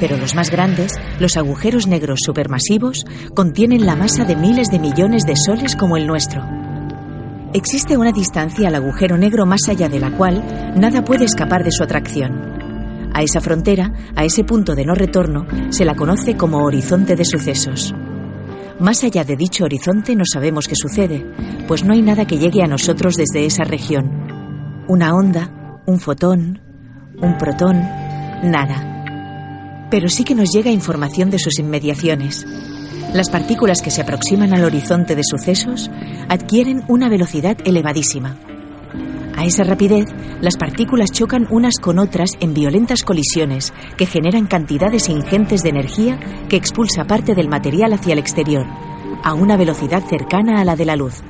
pero 0.00 0.16
los 0.16 0.34
más 0.34 0.50
grandes, 0.50 0.98
los 1.20 1.36
agujeros 1.36 1.86
negros 1.86 2.22
supermasivos, 2.24 3.06
contienen 3.32 3.86
la 3.86 3.94
masa 3.94 4.24
de 4.24 4.34
miles 4.34 4.72
de 4.72 4.80
millones 4.80 5.22
de 5.22 5.36
soles 5.36 5.76
como 5.76 5.96
el 5.96 6.08
nuestro. 6.08 6.42
Existe 7.54 7.96
una 7.96 8.10
distancia 8.10 8.66
al 8.66 8.74
agujero 8.74 9.16
negro 9.16 9.46
más 9.46 9.68
allá 9.68 9.88
de 9.88 10.00
la 10.00 10.16
cual 10.16 10.74
nada 10.74 11.04
puede 11.04 11.26
escapar 11.26 11.62
de 11.62 11.70
su 11.70 11.84
atracción. 11.84 12.59
A 13.12 13.22
esa 13.22 13.40
frontera, 13.40 13.92
a 14.14 14.24
ese 14.24 14.44
punto 14.44 14.74
de 14.74 14.84
no 14.84 14.94
retorno, 14.94 15.46
se 15.70 15.84
la 15.84 15.94
conoce 15.94 16.36
como 16.36 16.64
horizonte 16.64 17.16
de 17.16 17.24
sucesos. 17.24 17.94
Más 18.78 19.04
allá 19.04 19.24
de 19.24 19.36
dicho 19.36 19.64
horizonte 19.64 20.16
no 20.16 20.24
sabemos 20.24 20.66
qué 20.66 20.74
sucede, 20.74 21.26
pues 21.68 21.84
no 21.84 21.92
hay 21.92 22.02
nada 22.02 22.26
que 22.26 22.38
llegue 22.38 22.62
a 22.62 22.66
nosotros 22.66 23.14
desde 23.14 23.44
esa 23.44 23.64
región. 23.64 24.84
Una 24.88 25.14
onda, 25.14 25.82
un 25.86 26.00
fotón, 26.00 26.60
un 27.20 27.36
protón, 27.36 27.76
nada. 28.42 29.88
Pero 29.90 30.08
sí 30.08 30.24
que 30.24 30.34
nos 30.34 30.50
llega 30.50 30.70
información 30.70 31.30
de 31.30 31.38
sus 31.38 31.58
inmediaciones. 31.58 32.46
Las 33.12 33.28
partículas 33.28 33.82
que 33.82 33.90
se 33.90 34.02
aproximan 34.02 34.54
al 34.54 34.64
horizonte 34.64 35.16
de 35.16 35.24
sucesos 35.24 35.90
adquieren 36.28 36.84
una 36.88 37.08
velocidad 37.08 37.58
elevadísima. 37.64 38.38
A 39.40 39.46
esa 39.46 39.64
rapidez, 39.64 40.04
las 40.42 40.58
partículas 40.58 41.12
chocan 41.12 41.46
unas 41.48 41.76
con 41.80 41.98
otras 41.98 42.32
en 42.40 42.52
violentas 42.52 43.02
colisiones 43.02 43.72
que 43.96 44.04
generan 44.04 44.46
cantidades 44.46 45.08
ingentes 45.08 45.62
de 45.62 45.70
energía 45.70 46.20
que 46.50 46.56
expulsa 46.56 47.06
parte 47.06 47.34
del 47.34 47.48
material 47.48 47.94
hacia 47.94 48.12
el 48.12 48.18
exterior, 48.18 48.66
a 49.24 49.32
una 49.32 49.56
velocidad 49.56 50.02
cercana 50.06 50.60
a 50.60 50.64
la 50.66 50.76
de 50.76 50.84
la 50.84 50.94
luz. 50.94 51.22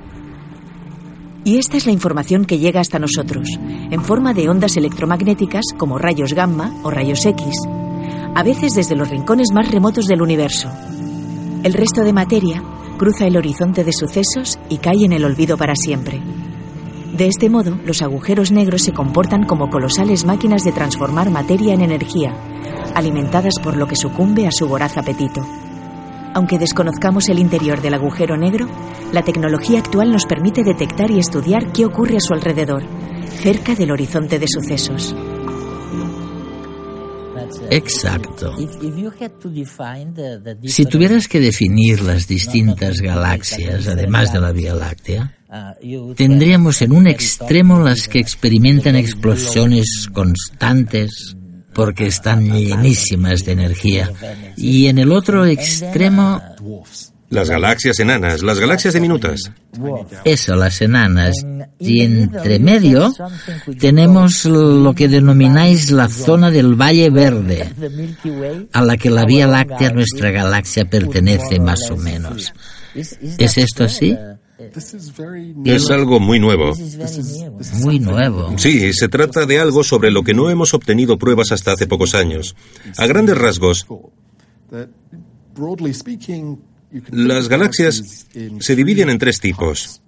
Y 1.44 1.58
esta 1.58 1.76
es 1.76 1.86
la 1.86 1.92
información 1.92 2.46
que 2.46 2.58
llega 2.58 2.80
hasta 2.80 2.98
nosotros, 2.98 3.48
en 3.60 4.02
forma 4.02 4.34
de 4.34 4.48
ondas 4.48 4.76
electromagnéticas 4.76 5.66
como 5.78 5.96
rayos 5.96 6.32
gamma 6.32 6.74
o 6.82 6.90
rayos 6.90 7.24
X, 7.24 7.46
a 8.34 8.42
veces 8.42 8.72
desde 8.74 8.96
los 8.96 9.08
rincones 9.08 9.52
más 9.54 9.70
remotos 9.70 10.06
del 10.06 10.20
universo. 10.20 10.68
El 11.62 11.74
resto 11.74 12.02
de 12.02 12.12
materia 12.12 12.60
cruza 12.98 13.28
el 13.28 13.36
horizonte 13.36 13.84
de 13.84 13.92
sucesos 13.92 14.58
y 14.68 14.78
cae 14.78 15.04
en 15.04 15.12
el 15.12 15.24
olvido 15.24 15.56
para 15.56 15.76
siempre. 15.76 16.20
De 17.12 17.26
este 17.26 17.50
modo, 17.50 17.76
los 17.84 18.02
agujeros 18.02 18.52
negros 18.52 18.82
se 18.82 18.92
comportan 18.92 19.44
como 19.44 19.68
colosales 19.68 20.24
máquinas 20.24 20.62
de 20.62 20.72
transformar 20.72 21.30
materia 21.30 21.74
en 21.74 21.82
energía, 21.82 22.34
alimentadas 22.94 23.54
por 23.62 23.76
lo 23.76 23.86
que 23.86 23.96
sucumbe 23.96 24.46
a 24.46 24.52
su 24.52 24.68
voraz 24.68 24.96
apetito. 24.96 25.44
Aunque 26.34 26.58
desconozcamos 26.58 27.28
el 27.28 27.40
interior 27.40 27.80
del 27.80 27.94
agujero 27.94 28.36
negro, 28.36 28.68
la 29.12 29.22
tecnología 29.22 29.80
actual 29.80 30.12
nos 30.12 30.26
permite 30.26 30.62
detectar 30.62 31.10
y 31.10 31.18
estudiar 31.18 31.72
qué 31.72 31.84
ocurre 31.84 32.16
a 32.16 32.20
su 32.20 32.32
alrededor, 32.32 32.84
cerca 33.42 33.74
del 33.74 33.90
horizonte 33.90 34.38
de 34.38 34.46
sucesos. 34.46 35.14
Exacto. 37.70 38.54
Si 40.64 40.86
tuvieras 40.86 41.28
que 41.28 41.40
definir 41.40 42.02
las 42.02 42.26
distintas 42.26 43.00
galaxias, 43.00 43.86
además 43.86 44.32
de 44.32 44.40
la 44.40 44.52
Vía 44.52 44.74
Láctea, 44.74 45.36
tendríamos 46.16 46.82
en 46.82 46.92
un 46.92 47.06
extremo 47.06 47.80
las 47.80 48.08
que 48.08 48.20
experimentan 48.20 48.96
explosiones 48.96 50.08
constantes 50.12 51.36
porque 51.72 52.06
están 52.06 52.52
llenísimas 52.52 53.44
de 53.44 53.52
energía 53.52 54.10
y 54.56 54.86
en 54.86 54.98
el 54.98 55.12
otro 55.12 55.46
extremo 55.46 56.42
las 57.30 57.48
galaxias 57.48 57.98
enanas, 58.00 58.42
las 58.42 58.58
galaxias 58.58 58.92
diminutas. 58.92 59.50
Eso, 60.24 60.56
las 60.56 60.82
enanas. 60.82 61.36
Y 61.78 62.02
entre 62.02 62.58
medio 62.58 63.14
tenemos 63.78 64.44
lo 64.44 64.92
que 64.94 65.08
denomináis 65.08 65.90
la 65.90 66.08
zona 66.08 66.50
del 66.50 66.74
Valle 66.74 67.08
Verde, 67.10 67.72
a 68.72 68.82
la 68.82 68.96
que 68.96 69.10
la 69.10 69.24
Vía 69.24 69.46
Láctea, 69.46 69.90
nuestra 69.90 70.30
galaxia, 70.30 70.84
pertenece 70.84 71.60
más 71.60 71.90
o 71.90 71.96
menos. 71.96 72.52
¿Es 72.94 73.58
esto 73.58 73.84
así? 73.84 74.16
Es 75.64 75.90
algo 75.90 76.20
muy 76.20 76.38
nuevo. 76.38 76.72
Muy 77.76 77.98
nuevo. 77.98 78.58
Sí, 78.58 78.92
se 78.92 79.08
trata 79.08 79.46
de 79.46 79.58
algo 79.58 79.84
sobre 79.84 80.10
lo 80.10 80.22
que 80.22 80.34
no 80.34 80.50
hemos 80.50 80.74
obtenido 80.74 81.16
pruebas 81.16 81.52
hasta 81.52 81.72
hace 81.72 81.86
pocos 81.86 82.14
años. 82.14 82.56
A 82.98 83.06
grandes 83.06 83.38
rasgos, 83.38 83.86
las 87.10 87.48
galaxias 87.48 88.26
se 88.60 88.76
dividen 88.76 89.10
en 89.10 89.18
tres 89.18 89.40
tipos. 89.40 90.02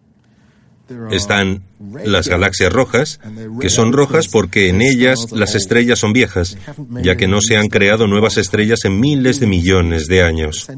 Están 1.11 1.63
las 2.05 2.29
galaxias 2.29 2.73
rojas, 2.73 3.21
que 3.61 3.71
son 3.71 3.93
rojas 3.93 4.29
porque 4.29 4.69
en 4.69 4.83
ellas 4.83 5.33
las 5.33 5.55
estrellas 5.55 5.99
son 5.99 6.13
viejas, 6.13 6.59
ya 7.03 7.17
que 7.17 7.29
no 7.29 7.41
se 7.41 7.57
han 7.57 7.69
creado 7.69 8.07
nuevas 8.07 8.37
estrellas 8.37 8.85
en 8.85 9.01
miles 9.01 9.41
de 9.41 9.47
millones 9.47 10.07
de 10.07 10.23
años. 10.23 10.69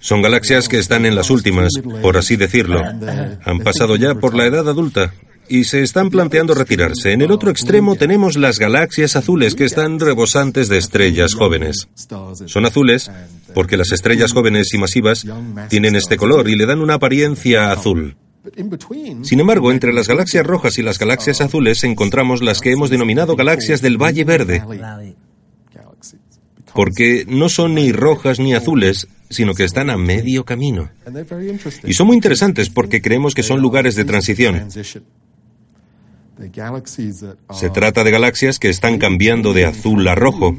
Son 0.00 0.22
galaxias 0.22 0.68
que 0.68 0.78
están 0.78 1.06
en 1.06 1.14
las 1.14 1.30
últimas, 1.30 1.72
por 2.02 2.16
así 2.16 2.36
decirlo. 2.36 2.82
Han 3.44 3.60
pasado 3.60 3.96
ya 3.96 4.14
por 4.14 4.34
la 4.34 4.46
edad 4.46 4.68
adulta 4.68 5.12
y 5.48 5.64
se 5.64 5.82
están 5.82 6.10
planteando 6.10 6.54
retirarse. 6.54 7.12
En 7.12 7.22
el 7.22 7.30
otro 7.30 7.50
extremo 7.50 7.96
tenemos 7.96 8.36
las 8.36 8.58
galaxias 8.58 9.16
azules 9.16 9.54
que 9.54 9.64
están 9.64 9.98
rebosantes 9.98 10.68
de 10.68 10.78
estrellas 10.78 11.34
jóvenes. 11.34 11.88
Son 12.46 12.66
azules 12.66 13.10
porque 13.54 13.76
las 13.76 13.92
estrellas 13.92 14.32
jóvenes 14.32 14.72
y 14.74 14.78
masivas 14.78 15.24
tienen 15.68 15.96
este 15.96 16.16
color 16.16 16.48
y 16.48 16.56
le 16.56 16.66
dan 16.66 16.80
una 16.80 16.94
apariencia 16.94 17.72
azul. 17.72 18.16
Sin 19.22 19.40
embargo, 19.40 19.72
entre 19.72 19.92
las 19.92 20.08
galaxias 20.08 20.46
rojas 20.46 20.78
y 20.78 20.82
las 20.82 20.98
galaxias 20.98 21.40
azules 21.40 21.84
encontramos 21.84 22.42
las 22.42 22.60
que 22.60 22.72
hemos 22.72 22.90
denominado 22.90 23.36
galaxias 23.36 23.82
del 23.82 24.00
Valle 24.00 24.24
Verde, 24.24 24.62
porque 26.74 27.24
no 27.28 27.48
son 27.48 27.74
ni 27.74 27.92
rojas 27.92 28.38
ni 28.38 28.54
azules, 28.54 29.08
sino 29.30 29.54
que 29.54 29.64
están 29.64 29.90
a 29.90 29.96
medio 29.96 30.44
camino. 30.44 30.90
Y 31.84 31.92
son 31.94 32.06
muy 32.06 32.16
interesantes 32.16 32.70
porque 32.70 33.02
creemos 33.02 33.34
que 33.34 33.42
son 33.42 33.60
lugares 33.60 33.94
de 33.94 34.04
transición. 34.04 34.68
Se 37.52 37.70
trata 37.70 38.04
de 38.04 38.10
galaxias 38.10 38.58
que 38.58 38.68
están 38.68 38.98
cambiando 38.98 39.52
de 39.52 39.66
azul 39.66 40.06
a 40.06 40.14
rojo, 40.14 40.56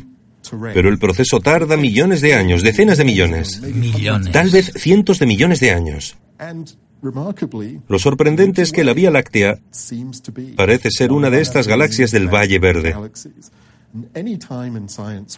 pero 0.73 0.89
el 0.89 0.99
proceso 0.99 1.39
tarda 1.39 1.77
millones 1.77 2.21
de 2.21 2.33
años, 2.33 2.63
decenas 2.63 2.97
de 2.97 3.05
millones. 3.05 3.61
Millones. 3.61 4.31
Tal 4.31 4.49
vez 4.49 4.71
cientos 4.75 5.19
de 5.19 5.25
millones 5.25 5.59
de 5.59 5.71
años. 5.71 6.17
Lo 7.87 7.99
sorprendente 7.99 8.61
es 8.61 8.71
que 8.71 8.83
la 8.83 8.93
Vía 8.93 9.11
Láctea 9.11 9.59
parece 10.55 10.91
ser 10.91 11.11
una 11.11 11.29
de 11.29 11.41
estas 11.41 11.67
galaxias 11.67 12.11
del 12.11 12.27
Valle 12.27 12.59
Verde. 12.59 12.95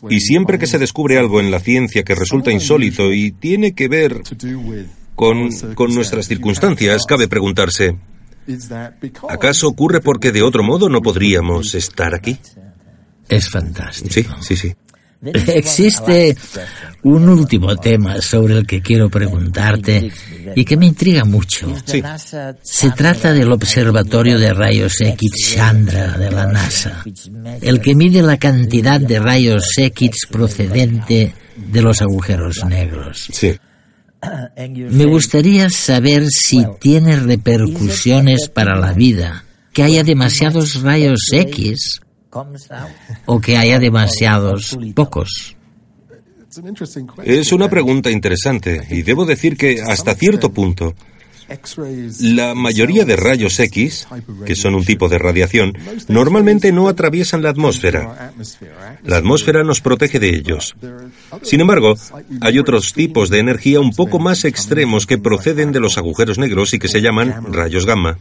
Y 0.09 0.19
siempre 0.19 0.59
que 0.59 0.67
se 0.67 0.79
descubre 0.79 1.17
algo 1.17 1.39
en 1.39 1.51
la 1.51 1.59
ciencia 1.59 2.03
que 2.03 2.15
resulta 2.15 2.51
insólito 2.51 3.13
y 3.13 3.31
tiene 3.31 3.73
que 3.73 3.87
ver 3.87 4.21
con, 5.15 5.49
con 5.75 5.93
nuestras 5.93 6.27
circunstancias, 6.27 7.05
cabe 7.07 7.27
preguntarse, 7.27 7.95
¿acaso 9.29 9.67
ocurre 9.67 10.01
porque 10.01 10.31
de 10.31 10.41
otro 10.41 10.63
modo 10.63 10.89
no 10.89 11.01
podríamos 11.01 11.75
estar 11.75 12.13
aquí? 12.13 12.37
Es 13.29 13.49
fantástico. 13.49 14.35
Sí, 14.41 14.55
sí, 14.55 14.55
sí. 14.55 14.75
Existe 15.23 16.35
un 17.03 17.29
último 17.29 17.75
tema 17.77 18.19
sobre 18.21 18.57
el 18.57 18.65
que 18.65 18.81
quiero 18.81 19.07
preguntarte 19.07 20.11
y 20.55 20.65
que 20.65 20.77
me 20.77 20.87
intriga 20.87 21.23
mucho. 21.25 21.71
Sí. 21.85 22.01
Se 22.63 22.89
trata 22.91 23.31
del 23.31 23.51
Observatorio 23.51 24.39
de 24.39 24.51
Rayos 24.51 24.99
X 24.99 25.31
Chandra 25.53 26.17
de 26.17 26.31
la 26.31 26.47
NASA, 26.47 27.03
el 27.61 27.79
que 27.81 27.93
mide 27.93 28.23
la 28.23 28.37
cantidad 28.37 28.99
de 28.99 29.19
rayos 29.19 29.71
X 29.77 30.25
procedente 30.29 31.35
de 31.55 31.81
los 31.81 32.01
agujeros 32.01 32.65
negros. 32.65 33.27
Sí. 33.31 33.55
Me 34.91 35.05
gustaría 35.05 35.69
saber 35.69 36.27
si 36.29 36.65
tiene 36.79 37.15
repercusiones 37.15 38.49
para 38.49 38.75
la 38.75 38.93
vida 38.93 39.45
que 39.73 39.83
haya 39.83 40.03
demasiados 40.03 40.81
rayos 40.81 41.29
X 41.31 42.01
o 43.25 43.39
que 43.39 43.57
haya 43.57 43.79
demasiados 43.79 44.77
pocos. 44.93 45.55
Es 47.23 47.51
una 47.53 47.69
pregunta 47.69 48.11
interesante 48.11 48.85
y 48.89 49.03
debo 49.03 49.25
decir 49.25 49.55
que 49.55 49.81
hasta 49.81 50.15
cierto 50.15 50.51
punto 50.51 50.93
la 52.21 52.55
mayoría 52.55 53.05
de 53.05 53.15
rayos 53.15 53.59
X, 53.59 54.07
que 54.45 54.55
son 54.55 54.75
un 54.75 54.85
tipo 54.85 55.09
de 55.09 55.17
radiación, 55.17 55.77
normalmente 56.07 56.71
no 56.71 56.87
atraviesan 56.87 57.41
la 57.41 57.49
atmósfera. 57.49 58.33
La 59.03 59.17
atmósfera 59.17 59.63
nos 59.63 59.81
protege 59.81 60.19
de 60.19 60.29
ellos. 60.29 60.75
Sin 61.41 61.61
embargo, 61.61 61.95
hay 62.41 62.59
otros 62.59 62.93
tipos 62.93 63.29
de 63.29 63.39
energía 63.39 63.79
un 63.79 63.91
poco 63.91 64.19
más 64.19 64.45
extremos 64.45 65.05
que 65.05 65.17
proceden 65.17 65.71
de 65.71 65.79
los 65.79 65.97
agujeros 65.97 66.37
negros 66.37 66.73
y 66.73 66.79
que 66.79 66.87
se 66.87 67.01
llaman 67.01 67.51
rayos 67.51 67.85
gamma. 67.85 68.17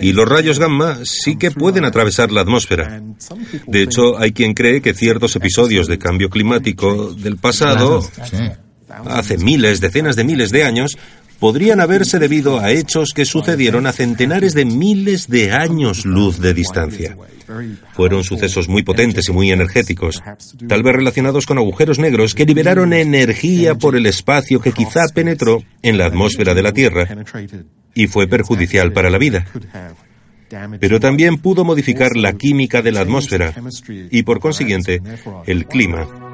Y 0.00 0.12
los 0.12 0.28
rayos 0.28 0.58
gamma 0.58 0.98
sí 1.04 1.36
que 1.36 1.50
pueden 1.50 1.84
atravesar 1.84 2.30
la 2.30 2.42
atmósfera. 2.42 3.00
De 3.66 3.82
hecho, 3.82 4.18
hay 4.18 4.32
quien 4.32 4.54
cree 4.54 4.82
que 4.82 4.94
ciertos 4.94 5.34
episodios 5.36 5.86
de 5.86 5.98
cambio 5.98 6.28
climático 6.28 7.14
del 7.14 7.36
pasado, 7.36 8.06
hace 9.06 9.38
miles, 9.38 9.80
decenas 9.80 10.16
de 10.16 10.24
miles 10.24 10.50
de 10.50 10.64
años, 10.64 10.98
podrían 11.38 11.80
haberse 11.80 12.18
debido 12.18 12.60
a 12.60 12.70
hechos 12.70 13.10
que 13.14 13.24
sucedieron 13.24 13.86
a 13.86 13.92
centenares 13.92 14.54
de 14.54 14.64
miles 14.64 15.28
de 15.28 15.52
años 15.52 16.04
luz 16.04 16.40
de 16.40 16.54
distancia. 16.54 17.16
Fueron 17.94 18.24
sucesos 18.24 18.68
muy 18.68 18.82
potentes 18.82 19.28
y 19.28 19.32
muy 19.32 19.52
energéticos, 19.52 20.22
tal 20.68 20.82
vez 20.82 20.96
relacionados 20.96 21.46
con 21.46 21.58
agujeros 21.58 21.98
negros 21.98 22.34
que 22.34 22.44
liberaron 22.44 22.92
energía 22.92 23.76
por 23.76 23.96
el 23.96 24.06
espacio 24.06 24.60
que 24.60 24.72
quizá 24.72 25.02
penetró 25.14 25.62
en 25.82 25.98
la 25.98 26.06
atmósfera 26.06 26.54
de 26.54 26.62
la 26.62 26.72
Tierra 26.72 27.06
y 27.94 28.06
fue 28.08 28.26
perjudicial 28.26 28.92
para 28.92 29.10
la 29.10 29.18
vida. 29.18 29.46
Pero 30.80 31.00
también 31.00 31.38
pudo 31.38 31.64
modificar 31.64 32.16
la 32.16 32.34
química 32.34 32.82
de 32.82 32.92
la 32.92 33.00
atmósfera 33.00 33.52
y 34.10 34.22
por 34.22 34.40
consiguiente 34.40 35.02
el 35.46 35.66
clima. 35.66 36.25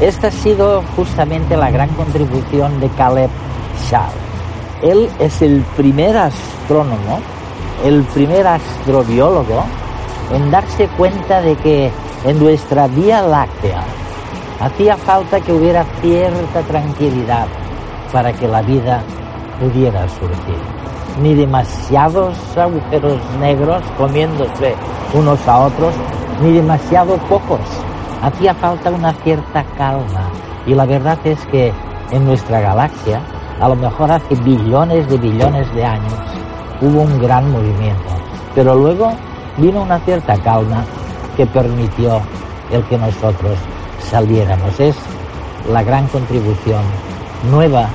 Esta 0.00 0.26
ha 0.26 0.30
sido 0.30 0.82
justamente 0.96 1.56
la 1.56 1.70
gran 1.70 1.88
contribución 1.90 2.80
de 2.80 2.88
Caleb 2.90 3.30
Shah. 3.88 4.08
Él 4.82 5.08
es 5.20 5.40
el 5.40 5.62
primer 5.76 6.16
astrónomo, 6.16 7.20
el 7.84 8.02
primer 8.02 8.46
astrobiólogo 8.46 9.64
en 10.32 10.50
darse 10.50 10.88
cuenta 10.96 11.40
de 11.40 11.54
que 11.56 11.92
en 12.24 12.38
nuestra 12.38 12.88
Vía 12.88 13.22
Láctea 13.22 13.84
hacía 14.60 14.96
falta 14.96 15.40
que 15.40 15.52
hubiera 15.52 15.84
cierta 16.00 16.60
tranquilidad 16.62 17.46
para 18.12 18.32
que 18.32 18.48
la 18.48 18.62
vida 18.62 19.02
pudiera 19.60 20.08
surgir. 20.08 20.58
Ni 21.22 21.34
demasiados 21.34 22.36
agujeros 22.56 23.20
negros 23.38 23.82
comiéndose 23.96 24.74
unos 25.12 25.46
a 25.46 25.66
otros, 25.66 25.94
ni 26.42 26.52
demasiado 26.52 27.16
pocos. 27.28 27.60
Hacía 28.24 28.54
falta 28.54 28.90
una 28.90 29.12
cierta 29.12 29.62
calma. 29.76 30.30
Y 30.66 30.74
la 30.74 30.86
verdad 30.86 31.18
es 31.24 31.38
que 31.48 31.74
en 32.10 32.24
nuestra 32.24 32.58
galaxia, 32.58 33.20
a 33.60 33.68
lo 33.68 33.76
mejor 33.76 34.10
hace 34.10 34.34
billones 34.36 35.06
de 35.10 35.18
billones 35.18 35.70
de 35.74 35.84
años, 35.84 36.14
hubo 36.80 37.02
un 37.02 37.20
gran 37.20 37.52
movimiento. 37.52 38.14
Pero 38.54 38.76
luego 38.76 39.12
vino 39.58 39.82
una 39.82 39.98
cierta 40.00 40.38
calma 40.38 40.86
que 41.36 41.44
permitió 41.44 42.22
el 42.72 42.82
que 42.84 42.96
nosotros 42.96 43.58
saliéramos. 44.00 44.80
Es 44.80 44.96
la 45.70 45.82
gran 45.82 46.06
contribución 46.06 46.80
nueva 47.50 47.90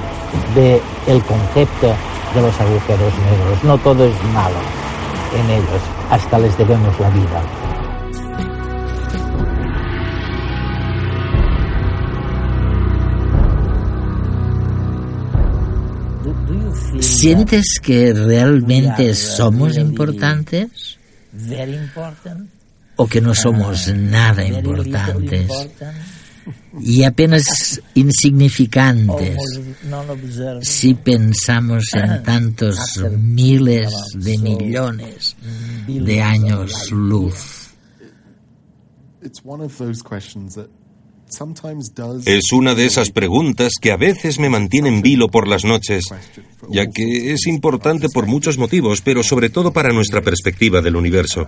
del 0.53 0.79
el 1.07 1.23
concepto 1.23 1.87
de 2.35 2.41
los 2.43 2.61
agujeros 2.61 3.13
negros. 3.25 3.63
No 3.63 3.79
todo 3.79 4.05
es 4.05 4.23
malo 4.31 4.61
en 5.33 5.49
ellos, 5.49 5.81
hasta 6.11 6.37
les 6.37 6.55
debemos 6.55 6.99
la 6.99 7.09
vida. 7.09 7.68
¿Sientes 17.19 17.79
que 17.81 18.13
realmente 18.13 19.13
somos 19.13 19.77
importantes 19.77 20.97
o 22.95 23.07
que 23.07 23.21
no 23.21 23.35
somos 23.35 23.93
nada 23.93 24.45
importantes 24.45 25.49
y 26.81 27.03
apenas 27.03 27.81
insignificantes. 27.93 29.37
Si 30.61 30.93
pensamos 30.93 31.85
en 31.93 32.23
tantos 32.23 32.77
miles 33.17 33.91
de 34.15 34.37
millones 34.37 35.35
de 35.87 36.21
años 36.21 36.91
luz? 36.91 37.69
Es 42.25 42.51
una 42.53 42.75
de 42.75 42.85
esas 42.85 43.11
preguntas 43.11 43.73
que 43.79 43.91
a 43.91 43.97
veces 43.97 44.39
me 44.39 44.49
mantiene 44.49 44.89
en 44.89 45.01
vilo 45.01 45.27
por 45.27 45.47
las 45.47 45.63
noches, 45.63 46.05
ya 46.69 46.87
que 46.87 47.33
es 47.33 47.47
importante 47.47 48.09
por 48.09 48.25
muchos 48.25 48.57
motivos, 48.57 49.01
pero 49.01 49.23
sobre 49.23 49.49
todo 49.49 49.71
para 49.73 49.91
nuestra 49.91 50.21
perspectiva 50.21 50.81
del 50.81 50.95
universo. 50.95 51.47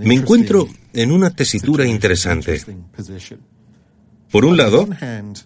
Me 0.00 0.14
encuentro 0.14 0.68
en 0.92 1.12
una 1.12 1.30
tesitura 1.30 1.86
interesante. 1.86 2.60
Por 4.30 4.46
un 4.46 4.56
lado, 4.56 4.88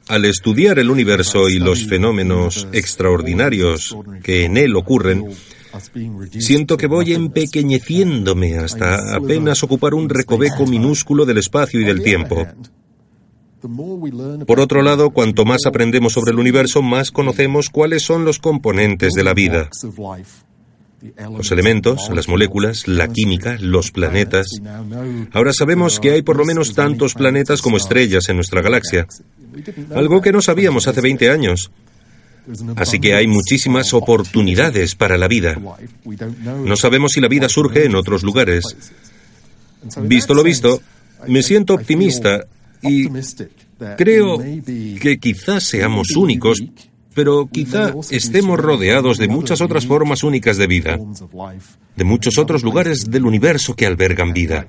al 0.06 0.24
estudiar 0.24 0.78
el 0.78 0.90
universo 0.90 1.48
y 1.48 1.58
los 1.58 1.86
fenómenos 1.86 2.68
extraordinarios 2.72 3.96
que 4.22 4.44
en 4.44 4.56
él 4.56 4.76
ocurren, 4.76 5.26
siento 6.38 6.76
que 6.76 6.86
voy 6.86 7.12
empequeñeciéndome 7.12 8.58
hasta 8.58 9.16
apenas 9.16 9.62
ocupar 9.64 9.94
un 9.94 10.08
recoveco 10.08 10.66
minúsculo 10.66 11.26
del 11.26 11.38
espacio 11.38 11.80
y 11.80 11.84
del 11.84 12.02
tiempo. 12.02 12.46
Por 14.46 14.60
otro 14.60 14.82
lado, 14.82 15.10
cuanto 15.10 15.44
más 15.44 15.66
aprendemos 15.66 16.12
sobre 16.12 16.32
el 16.32 16.38
universo, 16.38 16.82
más 16.82 17.10
conocemos 17.10 17.70
cuáles 17.70 18.02
son 18.02 18.24
los 18.24 18.38
componentes 18.38 19.14
de 19.14 19.24
la 19.24 19.34
vida. 19.34 19.70
Los 21.36 21.52
elementos, 21.52 22.10
las 22.10 22.28
moléculas, 22.28 22.88
la 22.88 23.08
química, 23.08 23.56
los 23.60 23.90
planetas. 23.90 24.46
Ahora 25.32 25.52
sabemos 25.52 26.00
que 26.00 26.12
hay 26.12 26.22
por 26.22 26.36
lo 26.36 26.44
menos 26.44 26.74
tantos 26.74 27.14
planetas 27.14 27.62
como 27.62 27.76
estrellas 27.76 28.28
en 28.28 28.36
nuestra 28.36 28.62
galaxia. 28.62 29.06
Algo 29.94 30.20
que 30.20 30.32
no 30.32 30.40
sabíamos 30.40 30.86
hace 30.88 31.00
20 31.00 31.30
años. 31.30 31.70
Así 32.76 33.00
que 33.00 33.14
hay 33.14 33.26
muchísimas 33.26 33.92
oportunidades 33.92 34.94
para 34.94 35.18
la 35.18 35.28
vida. 35.28 35.58
No 36.64 36.76
sabemos 36.76 37.12
si 37.12 37.20
la 37.20 37.28
vida 37.28 37.48
surge 37.48 37.84
en 37.84 37.96
otros 37.96 38.22
lugares. 38.22 38.64
Visto 40.02 40.34
lo 40.34 40.42
visto, 40.42 40.80
me 41.26 41.42
siento 41.42 41.74
optimista 41.74 42.46
y 42.82 43.08
creo 43.96 44.38
que 44.38 45.18
quizás 45.20 45.64
seamos 45.64 46.16
únicos, 46.16 46.62
pero 47.14 47.48
quizá 47.50 47.94
estemos 48.10 48.58
rodeados 48.58 49.18
de 49.18 49.28
muchas 49.28 49.60
otras 49.60 49.86
formas 49.86 50.22
únicas 50.22 50.56
de 50.56 50.66
vida, 50.66 50.98
de 51.96 52.04
muchos 52.04 52.38
otros 52.38 52.62
lugares 52.62 53.10
del 53.10 53.26
universo 53.26 53.74
que 53.74 53.86
albergan 53.86 54.32
vida. 54.32 54.66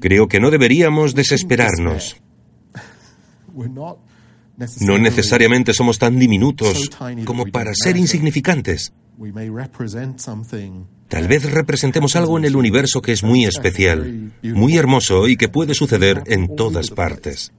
Creo 0.00 0.28
que 0.28 0.40
no 0.40 0.50
deberíamos 0.50 1.14
desesperarnos. 1.14 2.16
No 4.80 4.98
necesariamente 4.98 5.72
somos 5.72 5.98
tan 5.98 6.18
diminutos 6.18 6.90
como 7.24 7.46
para 7.46 7.72
ser 7.74 7.96
insignificantes. 7.96 8.92
Tal 11.12 11.28
vez 11.28 11.44
representemos 11.52 12.16
algo 12.16 12.38
en 12.38 12.46
el 12.46 12.56
universo 12.56 13.02
que 13.02 13.12
es 13.12 13.22
muy 13.22 13.44
especial, 13.44 14.32
muy 14.42 14.78
hermoso 14.78 15.28
y 15.28 15.36
que 15.36 15.50
puede 15.50 15.74
suceder 15.74 16.22
en 16.26 16.56
todas 16.56 16.88
partes. 16.88 17.52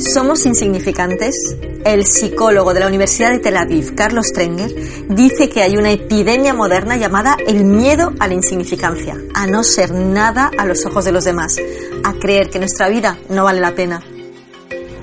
¿Somos 0.00 0.46
insignificantes? 0.46 1.58
El 1.84 2.06
psicólogo 2.06 2.72
de 2.72 2.80
la 2.80 2.86
Universidad 2.86 3.32
de 3.32 3.38
Tel 3.38 3.58
Aviv, 3.58 3.94
Carlos 3.94 4.32
Trenger, 4.32 4.72
dice 5.08 5.50
que 5.50 5.62
hay 5.62 5.76
una 5.76 5.92
epidemia 5.92 6.54
moderna 6.54 6.96
llamada 6.96 7.36
el 7.46 7.64
miedo 7.64 8.14
a 8.18 8.26
la 8.26 8.32
insignificancia, 8.32 9.18
a 9.34 9.46
no 9.46 9.62
ser 9.62 9.92
nada 9.92 10.50
a 10.56 10.64
los 10.64 10.86
ojos 10.86 11.04
de 11.04 11.12
los 11.12 11.24
demás, 11.24 11.56
a 12.02 12.14
creer 12.14 12.48
que 12.48 12.58
nuestra 12.58 12.88
vida 12.88 13.18
no 13.28 13.44
vale 13.44 13.60
la 13.60 13.74
pena. 13.74 14.02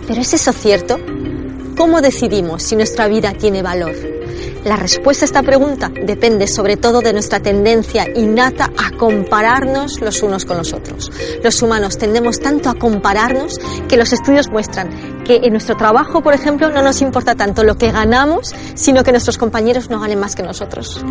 ¿Pero 0.08 0.20
es 0.20 0.34
eso 0.34 0.52
cierto? 0.52 1.00
¿Cómo 1.78 2.02
decidimos 2.02 2.64
si 2.64 2.76
nuestra 2.76 3.08
vida 3.08 3.34
tiene 3.34 3.62
valor? 3.62 4.17
La 4.68 4.76
respuesta 4.76 5.24
a 5.24 5.28
esta 5.28 5.44
pregunta 5.44 5.88
depende 5.88 6.46
sobre 6.46 6.76
todo 6.76 7.00
de 7.00 7.14
nuestra 7.14 7.40
tendencia 7.40 8.06
innata 8.14 8.70
a 8.78 8.92
compararnos 8.98 10.02
los 10.02 10.22
unos 10.22 10.44
con 10.44 10.58
los 10.58 10.74
otros. 10.74 11.10
Los 11.42 11.62
humanos 11.62 11.98
tendemos 11.98 12.42
tanto 12.42 12.70
a 12.70 12.74
compararnos 12.74 13.62
que 13.88 13.96
los 13.96 14.12
estudios 14.12 14.50
muestran 14.50 15.24
que 15.24 15.38
en 15.38 15.54
nuestro 15.54 15.78
trabajo, 15.78 16.22
por 16.22 16.34
ejemplo, 16.34 16.70
no 16.70 16.82
nos 16.82 17.02
importa 17.02 17.34
tanto 17.34 17.64
lo 17.64 17.78
que 17.78 17.94
ganamos, 17.94 18.54
sino 18.76 19.06
que 19.06 19.12
nuestros 19.12 19.38
compañeros 19.38 19.90
no 19.90 20.02
ganen 20.02 20.20
más 20.20 20.36
que 20.36 20.44
nosotros. 20.44 21.02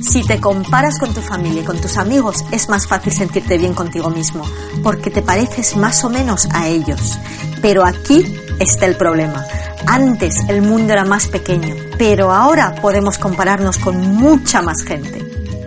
Si 0.00 0.22
te 0.26 0.40
comparas 0.40 0.98
con 0.98 1.12
tu 1.12 1.20
familia 1.20 1.60
y 1.60 1.64
con 1.66 1.78
tus 1.78 1.98
amigos, 1.98 2.42
es 2.52 2.70
más 2.70 2.86
fácil 2.86 3.12
sentirte 3.12 3.58
bien 3.58 3.74
contigo 3.74 4.08
mismo, 4.08 4.44
porque 4.82 5.10
te 5.10 5.20
pareces 5.20 5.76
más 5.76 6.02
o 6.04 6.08
menos 6.08 6.48
a 6.54 6.68
ellos. 6.68 7.18
Pero 7.60 7.84
aquí 7.84 8.24
está 8.58 8.86
el 8.86 8.96
problema. 8.96 9.44
Antes 9.86 10.34
el 10.48 10.62
mundo 10.62 10.92
era 10.92 11.04
más 11.04 11.28
pequeño, 11.28 11.74
pero 11.98 12.32
ahora 12.32 12.74
podemos 12.74 13.18
compararnos 13.18 13.78
con 13.78 14.00
mucha 14.00 14.62
más 14.62 14.82
gente. 14.82 15.24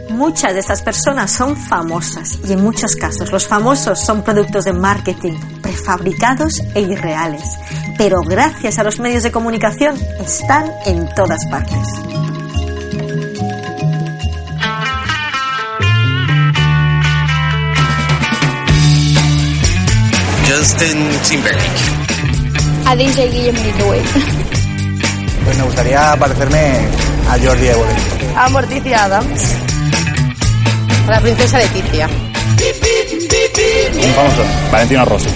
Muchas 0.10 0.54
de 0.54 0.60
estas 0.60 0.82
personas 0.82 1.32
son 1.32 1.56
famosas 1.56 2.40
y 2.48 2.54
en 2.54 2.62
muchos 2.62 2.96
casos 2.96 3.32
los 3.32 3.48
famosos 3.48 4.04
son 4.04 4.22
productos 4.24 4.66
de 4.66 4.74
marketing 4.74 5.40
prefabricados 5.62 6.60
e 6.76 6.82
irreales, 6.82 7.44
pero 7.98 8.20
gracias 8.22 8.80
a 8.80 8.84
los 8.84 9.00
medios 9.00 9.24
de 9.24 9.32
comunicación 9.32 9.96
están 10.20 10.70
en 10.86 11.08
todas 11.16 11.46
partes. 11.50 11.88
Justin 20.50 21.08
Timberlake. 21.24 22.09
A 22.90 22.96
DJ 22.96 23.30
Guillermo 23.30 23.62
Pues 25.46 25.58
me 25.58 25.64
gustaría 25.64 26.16
parecerme 26.18 26.80
a 27.30 27.38
Jordi 27.38 27.68
Évole. 27.68 27.92
A 28.36 28.50
Morticia 28.50 29.04
Adams. 29.04 29.54
A 31.08 31.12
la 31.12 31.22
princesa 31.22 31.60
Leticia. 31.60 32.08
Un 32.08 34.14
famoso, 34.16 34.42
Valentino 34.72 35.06
Rossi. 35.06 35.30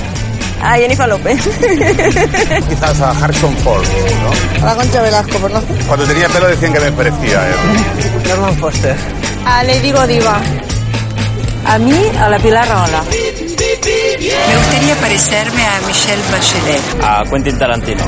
A 0.63 0.77
Jennifer 0.77 1.07
López. 1.07 1.43
Quizás 2.69 3.01
a 3.01 3.11
Harrison 3.11 3.55
Ford, 3.57 3.85
¿no? 3.85 4.63
A 4.63 4.65
la 4.65 4.75
Concha 4.75 5.03
Velasco, 5.03 5.37
por 5.37 5.51
no. 5.51 5.61
Cuando 5.87 6.07
tenía 6.07 6.27
pelo 6.29 6.47
decían 6.47 6.73
que 6.73 6.79
me 6.79 6.91
parecía, 6.91 7.51
¿eh? 7.51 7.53
Norman 8.29 8.57
Foster. 8.57 8.95
A 9.45 9.63
Lady 9.63 9.91
Godiva. 9.91 10.41
A 11.65 11.79
mí, 11.79 12.11
a 12.19 12.29
la 12.29 12.39
Pilar 12.39 12.67
Raola. 12.67 13.03
Me 13.03 14.55
gustaría 14.57 14.95
parecerme 14.99 15.65
a 15.65 15.81
Michelle 15.87 16.21
Bachelet. 16.31 17.03
A 17.03 17.23
Quentin 17.29 17.57
Tarantino. 17.57 18.03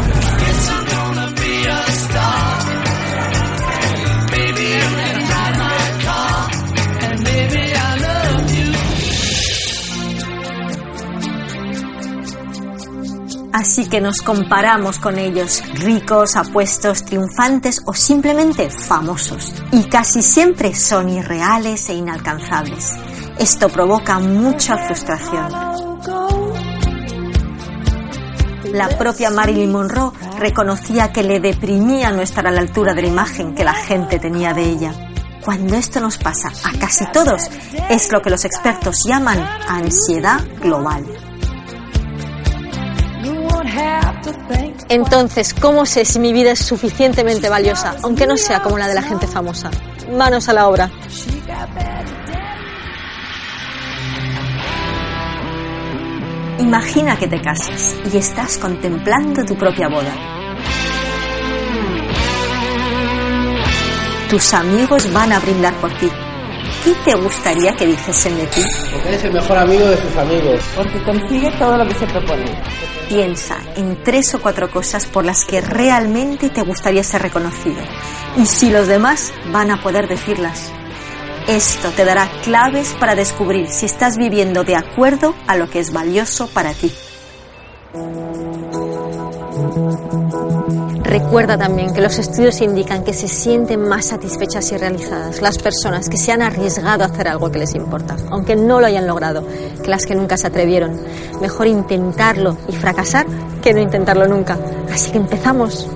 Así 13.56 13.88
que 13.88 14.02
nos 14.02 14.22
comparamos 14.22 15.00
con 15.00 15.18
ellos, 15.18 15.63
ricos, 15.76 16.36
apuestos, 16.36 17.06
triunfantes 17.06 17.82
o 17.86 17.94
simplemente 17.94 18.70
famosos. 18.70 19.54
Y 19.72 19.86
casi 19.86 20.22
siempre 20.22 20.76
son 20.76 21.08
irreales 21.08 21.88
e 21.88 21.94
inalcanzables. 21.94 22.91
Esto 23.39 23.67
provoca 23.69 24.19
mucha 24.19 24.78
frustración. 24.78 25.52
La 28.71 28.89
propia 28.98 29.30
Marilyn 29.30 29.71
Monroe 29.71 30.12
reconocía 30.39 31.12
que 31.12 31.24
le 31.24 31.39
deprimía 31.39 32.12
no 32.12 32.21
estar 32.21 32.48
a 32.48 32.52
la 32.52 32.62
altura 32.62 32.93
de 32.93 33.04
la 33.04 33.08
imagen 33.08 33.54
que 33.54 33.63
la 33.63 33.74
gente 33.74 34.19
tenía 34.19 34.54
de 34.54 34.63
ella. 34.63 34.93
Cuando 35.43 35.76
esto 35.76 36.00
nos 36.00 36.17
pasa 36.17 36.50
a 36.63 36.78
casi 36.80 37.06
todos, 37.12 37.43
es 37.89 38.12
lo 38.12 38.21
que 38.21 38.30
los 38.30 38.45
expertos 38.45 39.04
llaman 39.06 39.39
ansiedad 39.67 40.39
global. 40.62 41.06
Entonces, 44.89 45.54
¿cómo 45.54 45.86
sé 45.86 46.06
si 46.06 46.19
mi 46.19 46.32
vida 46.32 46.52
es 46.52 46.60
suficientemente 46.60 47.50
valiosa, 47.50 47.95
aunque 48.04 48.28
no 48.28 48.38
sea 48.38 48.62
como 48.62 48.78
la 48.78 48.88
de 48.88 48.95
la 48.95 49.02
gente 49.02 49.28
famosa? 49.28 49.69
Manos 50.12 50.48
a 50.50 50.54
la 50.54 50.67
obra. 50.67 50.89
Imagina 56.65 57.15
que 57.15 57.28
te 57.28 57.39
casas 57.39 57.95
y 58.12 58.17
estás 58.17 58.58
contemplando 58.58 59.45
tu 59.45 59.56
propia 59.56 59.88
boda. 59.88 60.12
Tus 64.32 64.51
amigos 64.56 65.13
van 65.13 65.32
a 65.32 65.39
brindar 65.39 65.75
por 65.75 65.91
ti. 65.99 66.10
¿Qué 66.84 66.95
te 67.06 67.15
gustaría 67.17 67.75
que 67.75 67.86
dijesen 67.86 68.36
de 68.38 68.47
ti? 68.47 68.62
Porque 68.91 69.10
eres 69.10 69.23
el 69.25 69.34
mejor 69.34 69.58
amigo 69.60 69.86
de 69.86 69.97
sus 69.97 70.17
amigos. 70.17 70.60
Porque 70.75 71.04
consigue 71.04 71.51
todo 71.60 71.78
lo 71.78 71.88
que 71.88 71.93
se 71.93 72.08
propone. 72.08 72.45
Piensa 73.10 73.58
en 73.75 74.01
tres 74.04 74.34
o 74.34 74.41
cuatro 74.41 74.71
cosas 74.71 75.06
por 75.06 75.23
las 75.23 75.45
que 75.45 75.62
realmente 75.62 76.49
te 76.49 76.63
gustaría 76.63 77.04
ser 77.04 77.21
reconocido. 77.21 77.84
Y 78.38 78.47
si 78.47 78.71
los 78.71 78.88
demás 78.88 79.32
van 79.51 79.69
a 79.69 79.80
poder 79.84 80.08
decirlas. 80.08 80.73
Esto 81.47 81.91
te 81.91 82.05
dará 82.05 82.27
claves 82.43 82.95
para 82.99 83.13
descubrir 83.13 83.69
si 83.69 83.86
estás 83.86 84.17
viviendo 84.17 84.63
de 84.63 84.75
acuerdo 84.75 85.36
a 85.45 85.55
lo 85.55 85.69
que 85.69 85.79
es 85.79 85.93
valioso 85.93 86.47
para 86.47 86.73
ti. 86.73 86.91
Recuerda 91.03 91.55
también 91.55 91.93
que 91.93 92.01
los 92.01 92.17
estudios 92.17 92.62
indican 92.62 93.03
que 93.03 93.13
se 93.13 93.27
sienten 93.27 93.88
más 93.88 94.08
satisfechas 94.08 94.71
y 94.71 94.77
realizadas 94.77 95.39
las 95.43 95.60
personas 95.60 96.10
que 96.10 96.17
se 96.17 96.31
han 96.31 96.41
arriesgado 96.41 97.03
a 97.03 97.08
hacer 97.08 97.27
algo 97.27 97.51
que 97.51 97.60
les 97.60 97.75
importa, 97.75 98.15
aunque 98.31 98.55
no 98.55 98.79
lo 98.79 98.88
hayan 98.88 99.05
logrado, 99.05 99.45
que 99.84 99.89
las 99.89 100.08
que 100.08 100.15
nunca 100.15 100.38
se 100.38 100.47
atrevieron. 100.47 100.99
Mejor 101.41 101.67
intentarlo 101.67 102.58
y 102.67 102.75
fracasar 102.75 103.27
que 103.62 103.71
no 103.71 103.81
intentarlo 103.81 104.27
nunca. 104.27 104.58
Así 104.91 105.12
que 105.12 105.19
empezamos. 105.19 105.88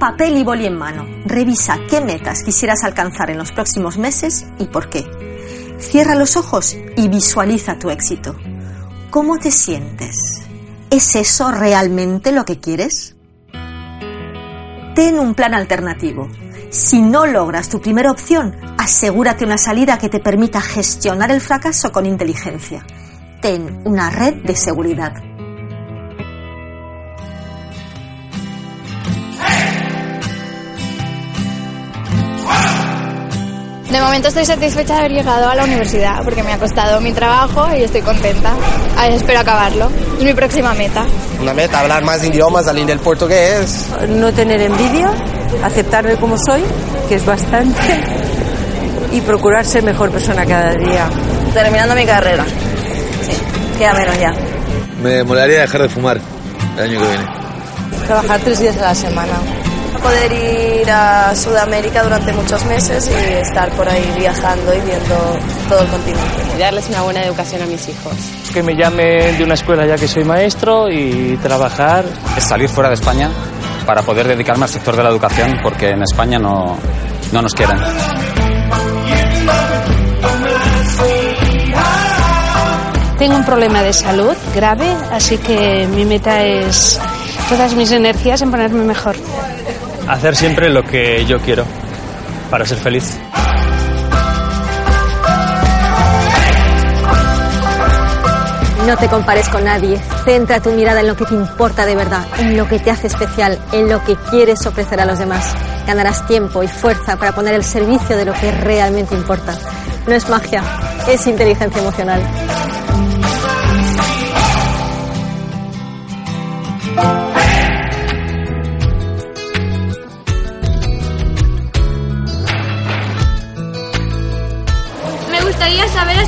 Papel 0.00 0.38
y 0.38 0.44
boli 0.44 0.64
en 0.64 0.78
mano. 0.78 1.06
Revisa 1.26 1.76
qué 1.86 2.00
metas 2.00 2.42
quisieras 2.42 2.84
alcanzar 2.84 3.30
en 3.30 3.36
los 3.36 3.52
próximos 3.52 3.98
meses 3.98 4.46
y 4.58 4.64
por 4.64 4.88
qué. 4.88 5.04
Cierra 5.78 6.14
los 6.14 6.38
ojos 6.38 6.74
y 6.96 7.08
visualiza 7.08 7.78
tu 7.78 7.90
éxito. 7.90 8.34
¿Cómo 9.10 9.36
te 9.36 9.50
sientes? 9.50 10.40
¿Es 10.88 11.16
eso 11.16 11.52
realmente 11.52 12.32
lo 12.32 12.46
que 12.46 12.58
quieres? 12.58 13.14
Ten 14.94 15.18
un 15.18 15.34
plan 15.34 15.52
alternativo. 15.52 16.30
Si 16.70 17.02
no 17.02 17.26
logras 17.26 17.68
tu 17.68 17.82
primera 17.82 18.10
opción, 18.10 18.56
asegúrate 18.78 19.44
una 19.44 19.58
salida 19.58 19.98
que 19.98 20.08
te 20.08 20.20
permita 20.20 20.62
gestionar 20.62 21.30
el 21.30 21.42
fracaso 21.42 21.92
con 21.92 22.06
inteligencia. 22.06 22.86
Ten 23.42 23.82
una 23.84 24.08
red 24.08 24.36
de 24.44 24.56
seguridad. 24.56 25.29
De 33.90 34.00
momento 34.00 34.28
estoy 34.28 34.46
satisfecha 34.46 34.94
de 34.94 35.00
haber 35.00 35.10
llegado 35.10 35.48
a 35.48 35.54
la 35.56 35.64
universidad 35.64 36.22
porque 36.22 36.44
me 36.44 36.52
ha 36.52 36.58
costado 36.58 37.00
mi 37.00 37.12
trabajo 37.12 37.66
y 37.74 37.82
estoy 37.82 38.02
contenta. 38.02 38.52
A 38.96 39.02
ver, 39.02 39.14
espero 39.14 39.40
acabarlo. 39.40 39.90
Es 40.16 40.24
mi 40.24 40.32
próxima 40.32 40.72
meta. 40.74 41.04
Una 41.40 41.52
meta, 41.52 41.80
hablar 41.80 42.04
más 42.04 42.22
idiomas, 42.24 42.66
salir 42.66 42.86
del 42.86 43.00
portugués. 43.00 43.86
No 44.08 44.32
tener 44.32 44.60
envidia, 44.60 45.10
aceptarme 45.64 46.14
como 46.14 46.38
soy, 46.38 46.62
que 47.08 47.16
es 47.16 47.26
bastante, 47.26 47.80
y 49.12 49.20
procurar 49.22 49.64
ser 49.64 49.82
mejor 49.82 50.12
persona 50.12 50.46
cada 50.46 50.70
día. 50.70 51.10
Terminando 51.52 51.96
mi 51.96 52.06
carrera. 52.06 52.44
Sí, 52.44 53.32
queda 53.76 53.92
menos 53.94 54.20
ya. 54.20 54.32
Me 55.02 55.24
molaría 55.24 55.62
dejar 55.62 55.82
de 55.82 55.88
fumar 55.88 56.20
el 56.76 56.82
año 56.82 57.00
que 57.00 57.08
viene. 57.08 57.26
Trabajar 58.06 58.40
tres 58.40 58.60
días 58.60 58.76
a 58.78 58.82
la 58.82 58.94
semana 58.94 59.34
poder 59.98 60.32
ir 60.32 60.90
a 60.90 61.34
Sudamérica 61.34 62.02
durante 62.02 62.32
muchos 62.32 62.64
meses 62.66 63.10
y 63.10 63.32
estar 63.34 63.70
por 63.70 63.88
ahí 63.88 64.12
viajando 64.18 64.74
y 64.74 64.80
viendo 64.80 65.38
todo 65.68 65.82
el 65.82 65.88
continente. 65.88 66.58
darles 66.58 66.88
una 66.88 67.02
buena 67.02 67.22
educación 67.22 67.62
a 67.62 67.66
mis 67.66 67.88
hijos. 67.88 68.14
Que 68.52 68.62
me 68.62 68.74
llamen 68.74 69.38
de 69.38 69.44
una 69.44 69.54
escuela 69.54 69.86
ya 69.86 69.96
que 69.96 70.06
soy 70.06 70.24
maestro 70.24 70.90
y 70.90 71.38
trabajar. 71.42 72.04
Es 72.36 72.44
salir 72.44 72.68
fuera 72.68 72.88
de 72.88 72.94
España 72.94 73.30
para 73.86 74.02
poder 74.02 74.28
dedicarme 74.28 74.64
al 74.64 74.70
sector 74.70 74.96
de 74.96 75.02
la 75.02 75.08
educación 75.08 75.58
porque 75.62 75.90
en 75.90 76.02
España 76.02 76.38
no, 76.38 76.76
no 77.32 77.42
nos 77.42 77.54
quieren. 77.54 77.78
Tengo 83.18 83.36
un 83.36 83.44
problema 83.44 83.82
de 83.82 83.92
salud 83.92 84.34
grave, 84.54 84.86
así 85.12 85.36
que 85.36 85.86
mi 85.94 86.06
meta 86.06 86.42
es 86.42 86.98
todas 87.50 87.74
mis 87.74 87.90
energías 87.90 88.40
en 88.40 88.50
ponerme 88.50 88.82
mejor 88.84 89.14
hacer 90.10 90.34
siempre 90.34 90.68
lo 90.68 90.82
que 90.82 91.24
yo 91.24 91.38
quiero 91.40 91.64
para 92.50 92.66
ser 92.66 92.78
feliz. 92.78 93.18
No 98.86 98.96
te 98.96 99.08
compares 99.08 99.48
con 99.48 99.64
nadie. 99.64 100.00
Centra 100.24 100.60
tu 100.60 100.70
mirada 100.70 101.00
en 101.00 101.06
lo 101.06 101.14
que 101.14 101.24
te 101.24 101.34
importa 101.34 101.86
de 101.86 101.94
verdad, 101.94 102.26
en 102.38 102.56
lo 102.56 102.66
que 102.66 102.80
te 102.80 102.90
hace 102.90 103.06
especial, 103.06 103.56
en 103.72 103.88
lo 103.88 104.02
que 104.04 104.16
quieres 104.30 104.66
ofrecer 104.66 105.00
a 105.00 105.06
los 105.06 105.18
demás. 105.18 105.54
Ganarás 105.86 106.26
tiempo 106.26 106.62
y 106.62 106.68
fuerza 106.68 107.16
para 107.16 107.32
poner 107.32 107.54
el 107.54 107.62
servicio 107.62 108.16
de 108.16 108.24
lo 108.24 108.32
que 108.32 108.50
realmente 108.50 109.14
importa. 109.14 109.54
No 110.08 110.14
es 110.14 110.28
magia, 110.28 110.62
es 111.08 111.24
inteligencia 111.26 111.80
emocional. 111.80 112.20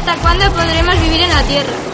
Hasta 0.04 0.20
cuándo 0.20 0.50
podremos 0.52 1.00
vivir 1.00 1.20
en 1.20 1.30
la 1.30 1.42
Tierra. 1.44 1.91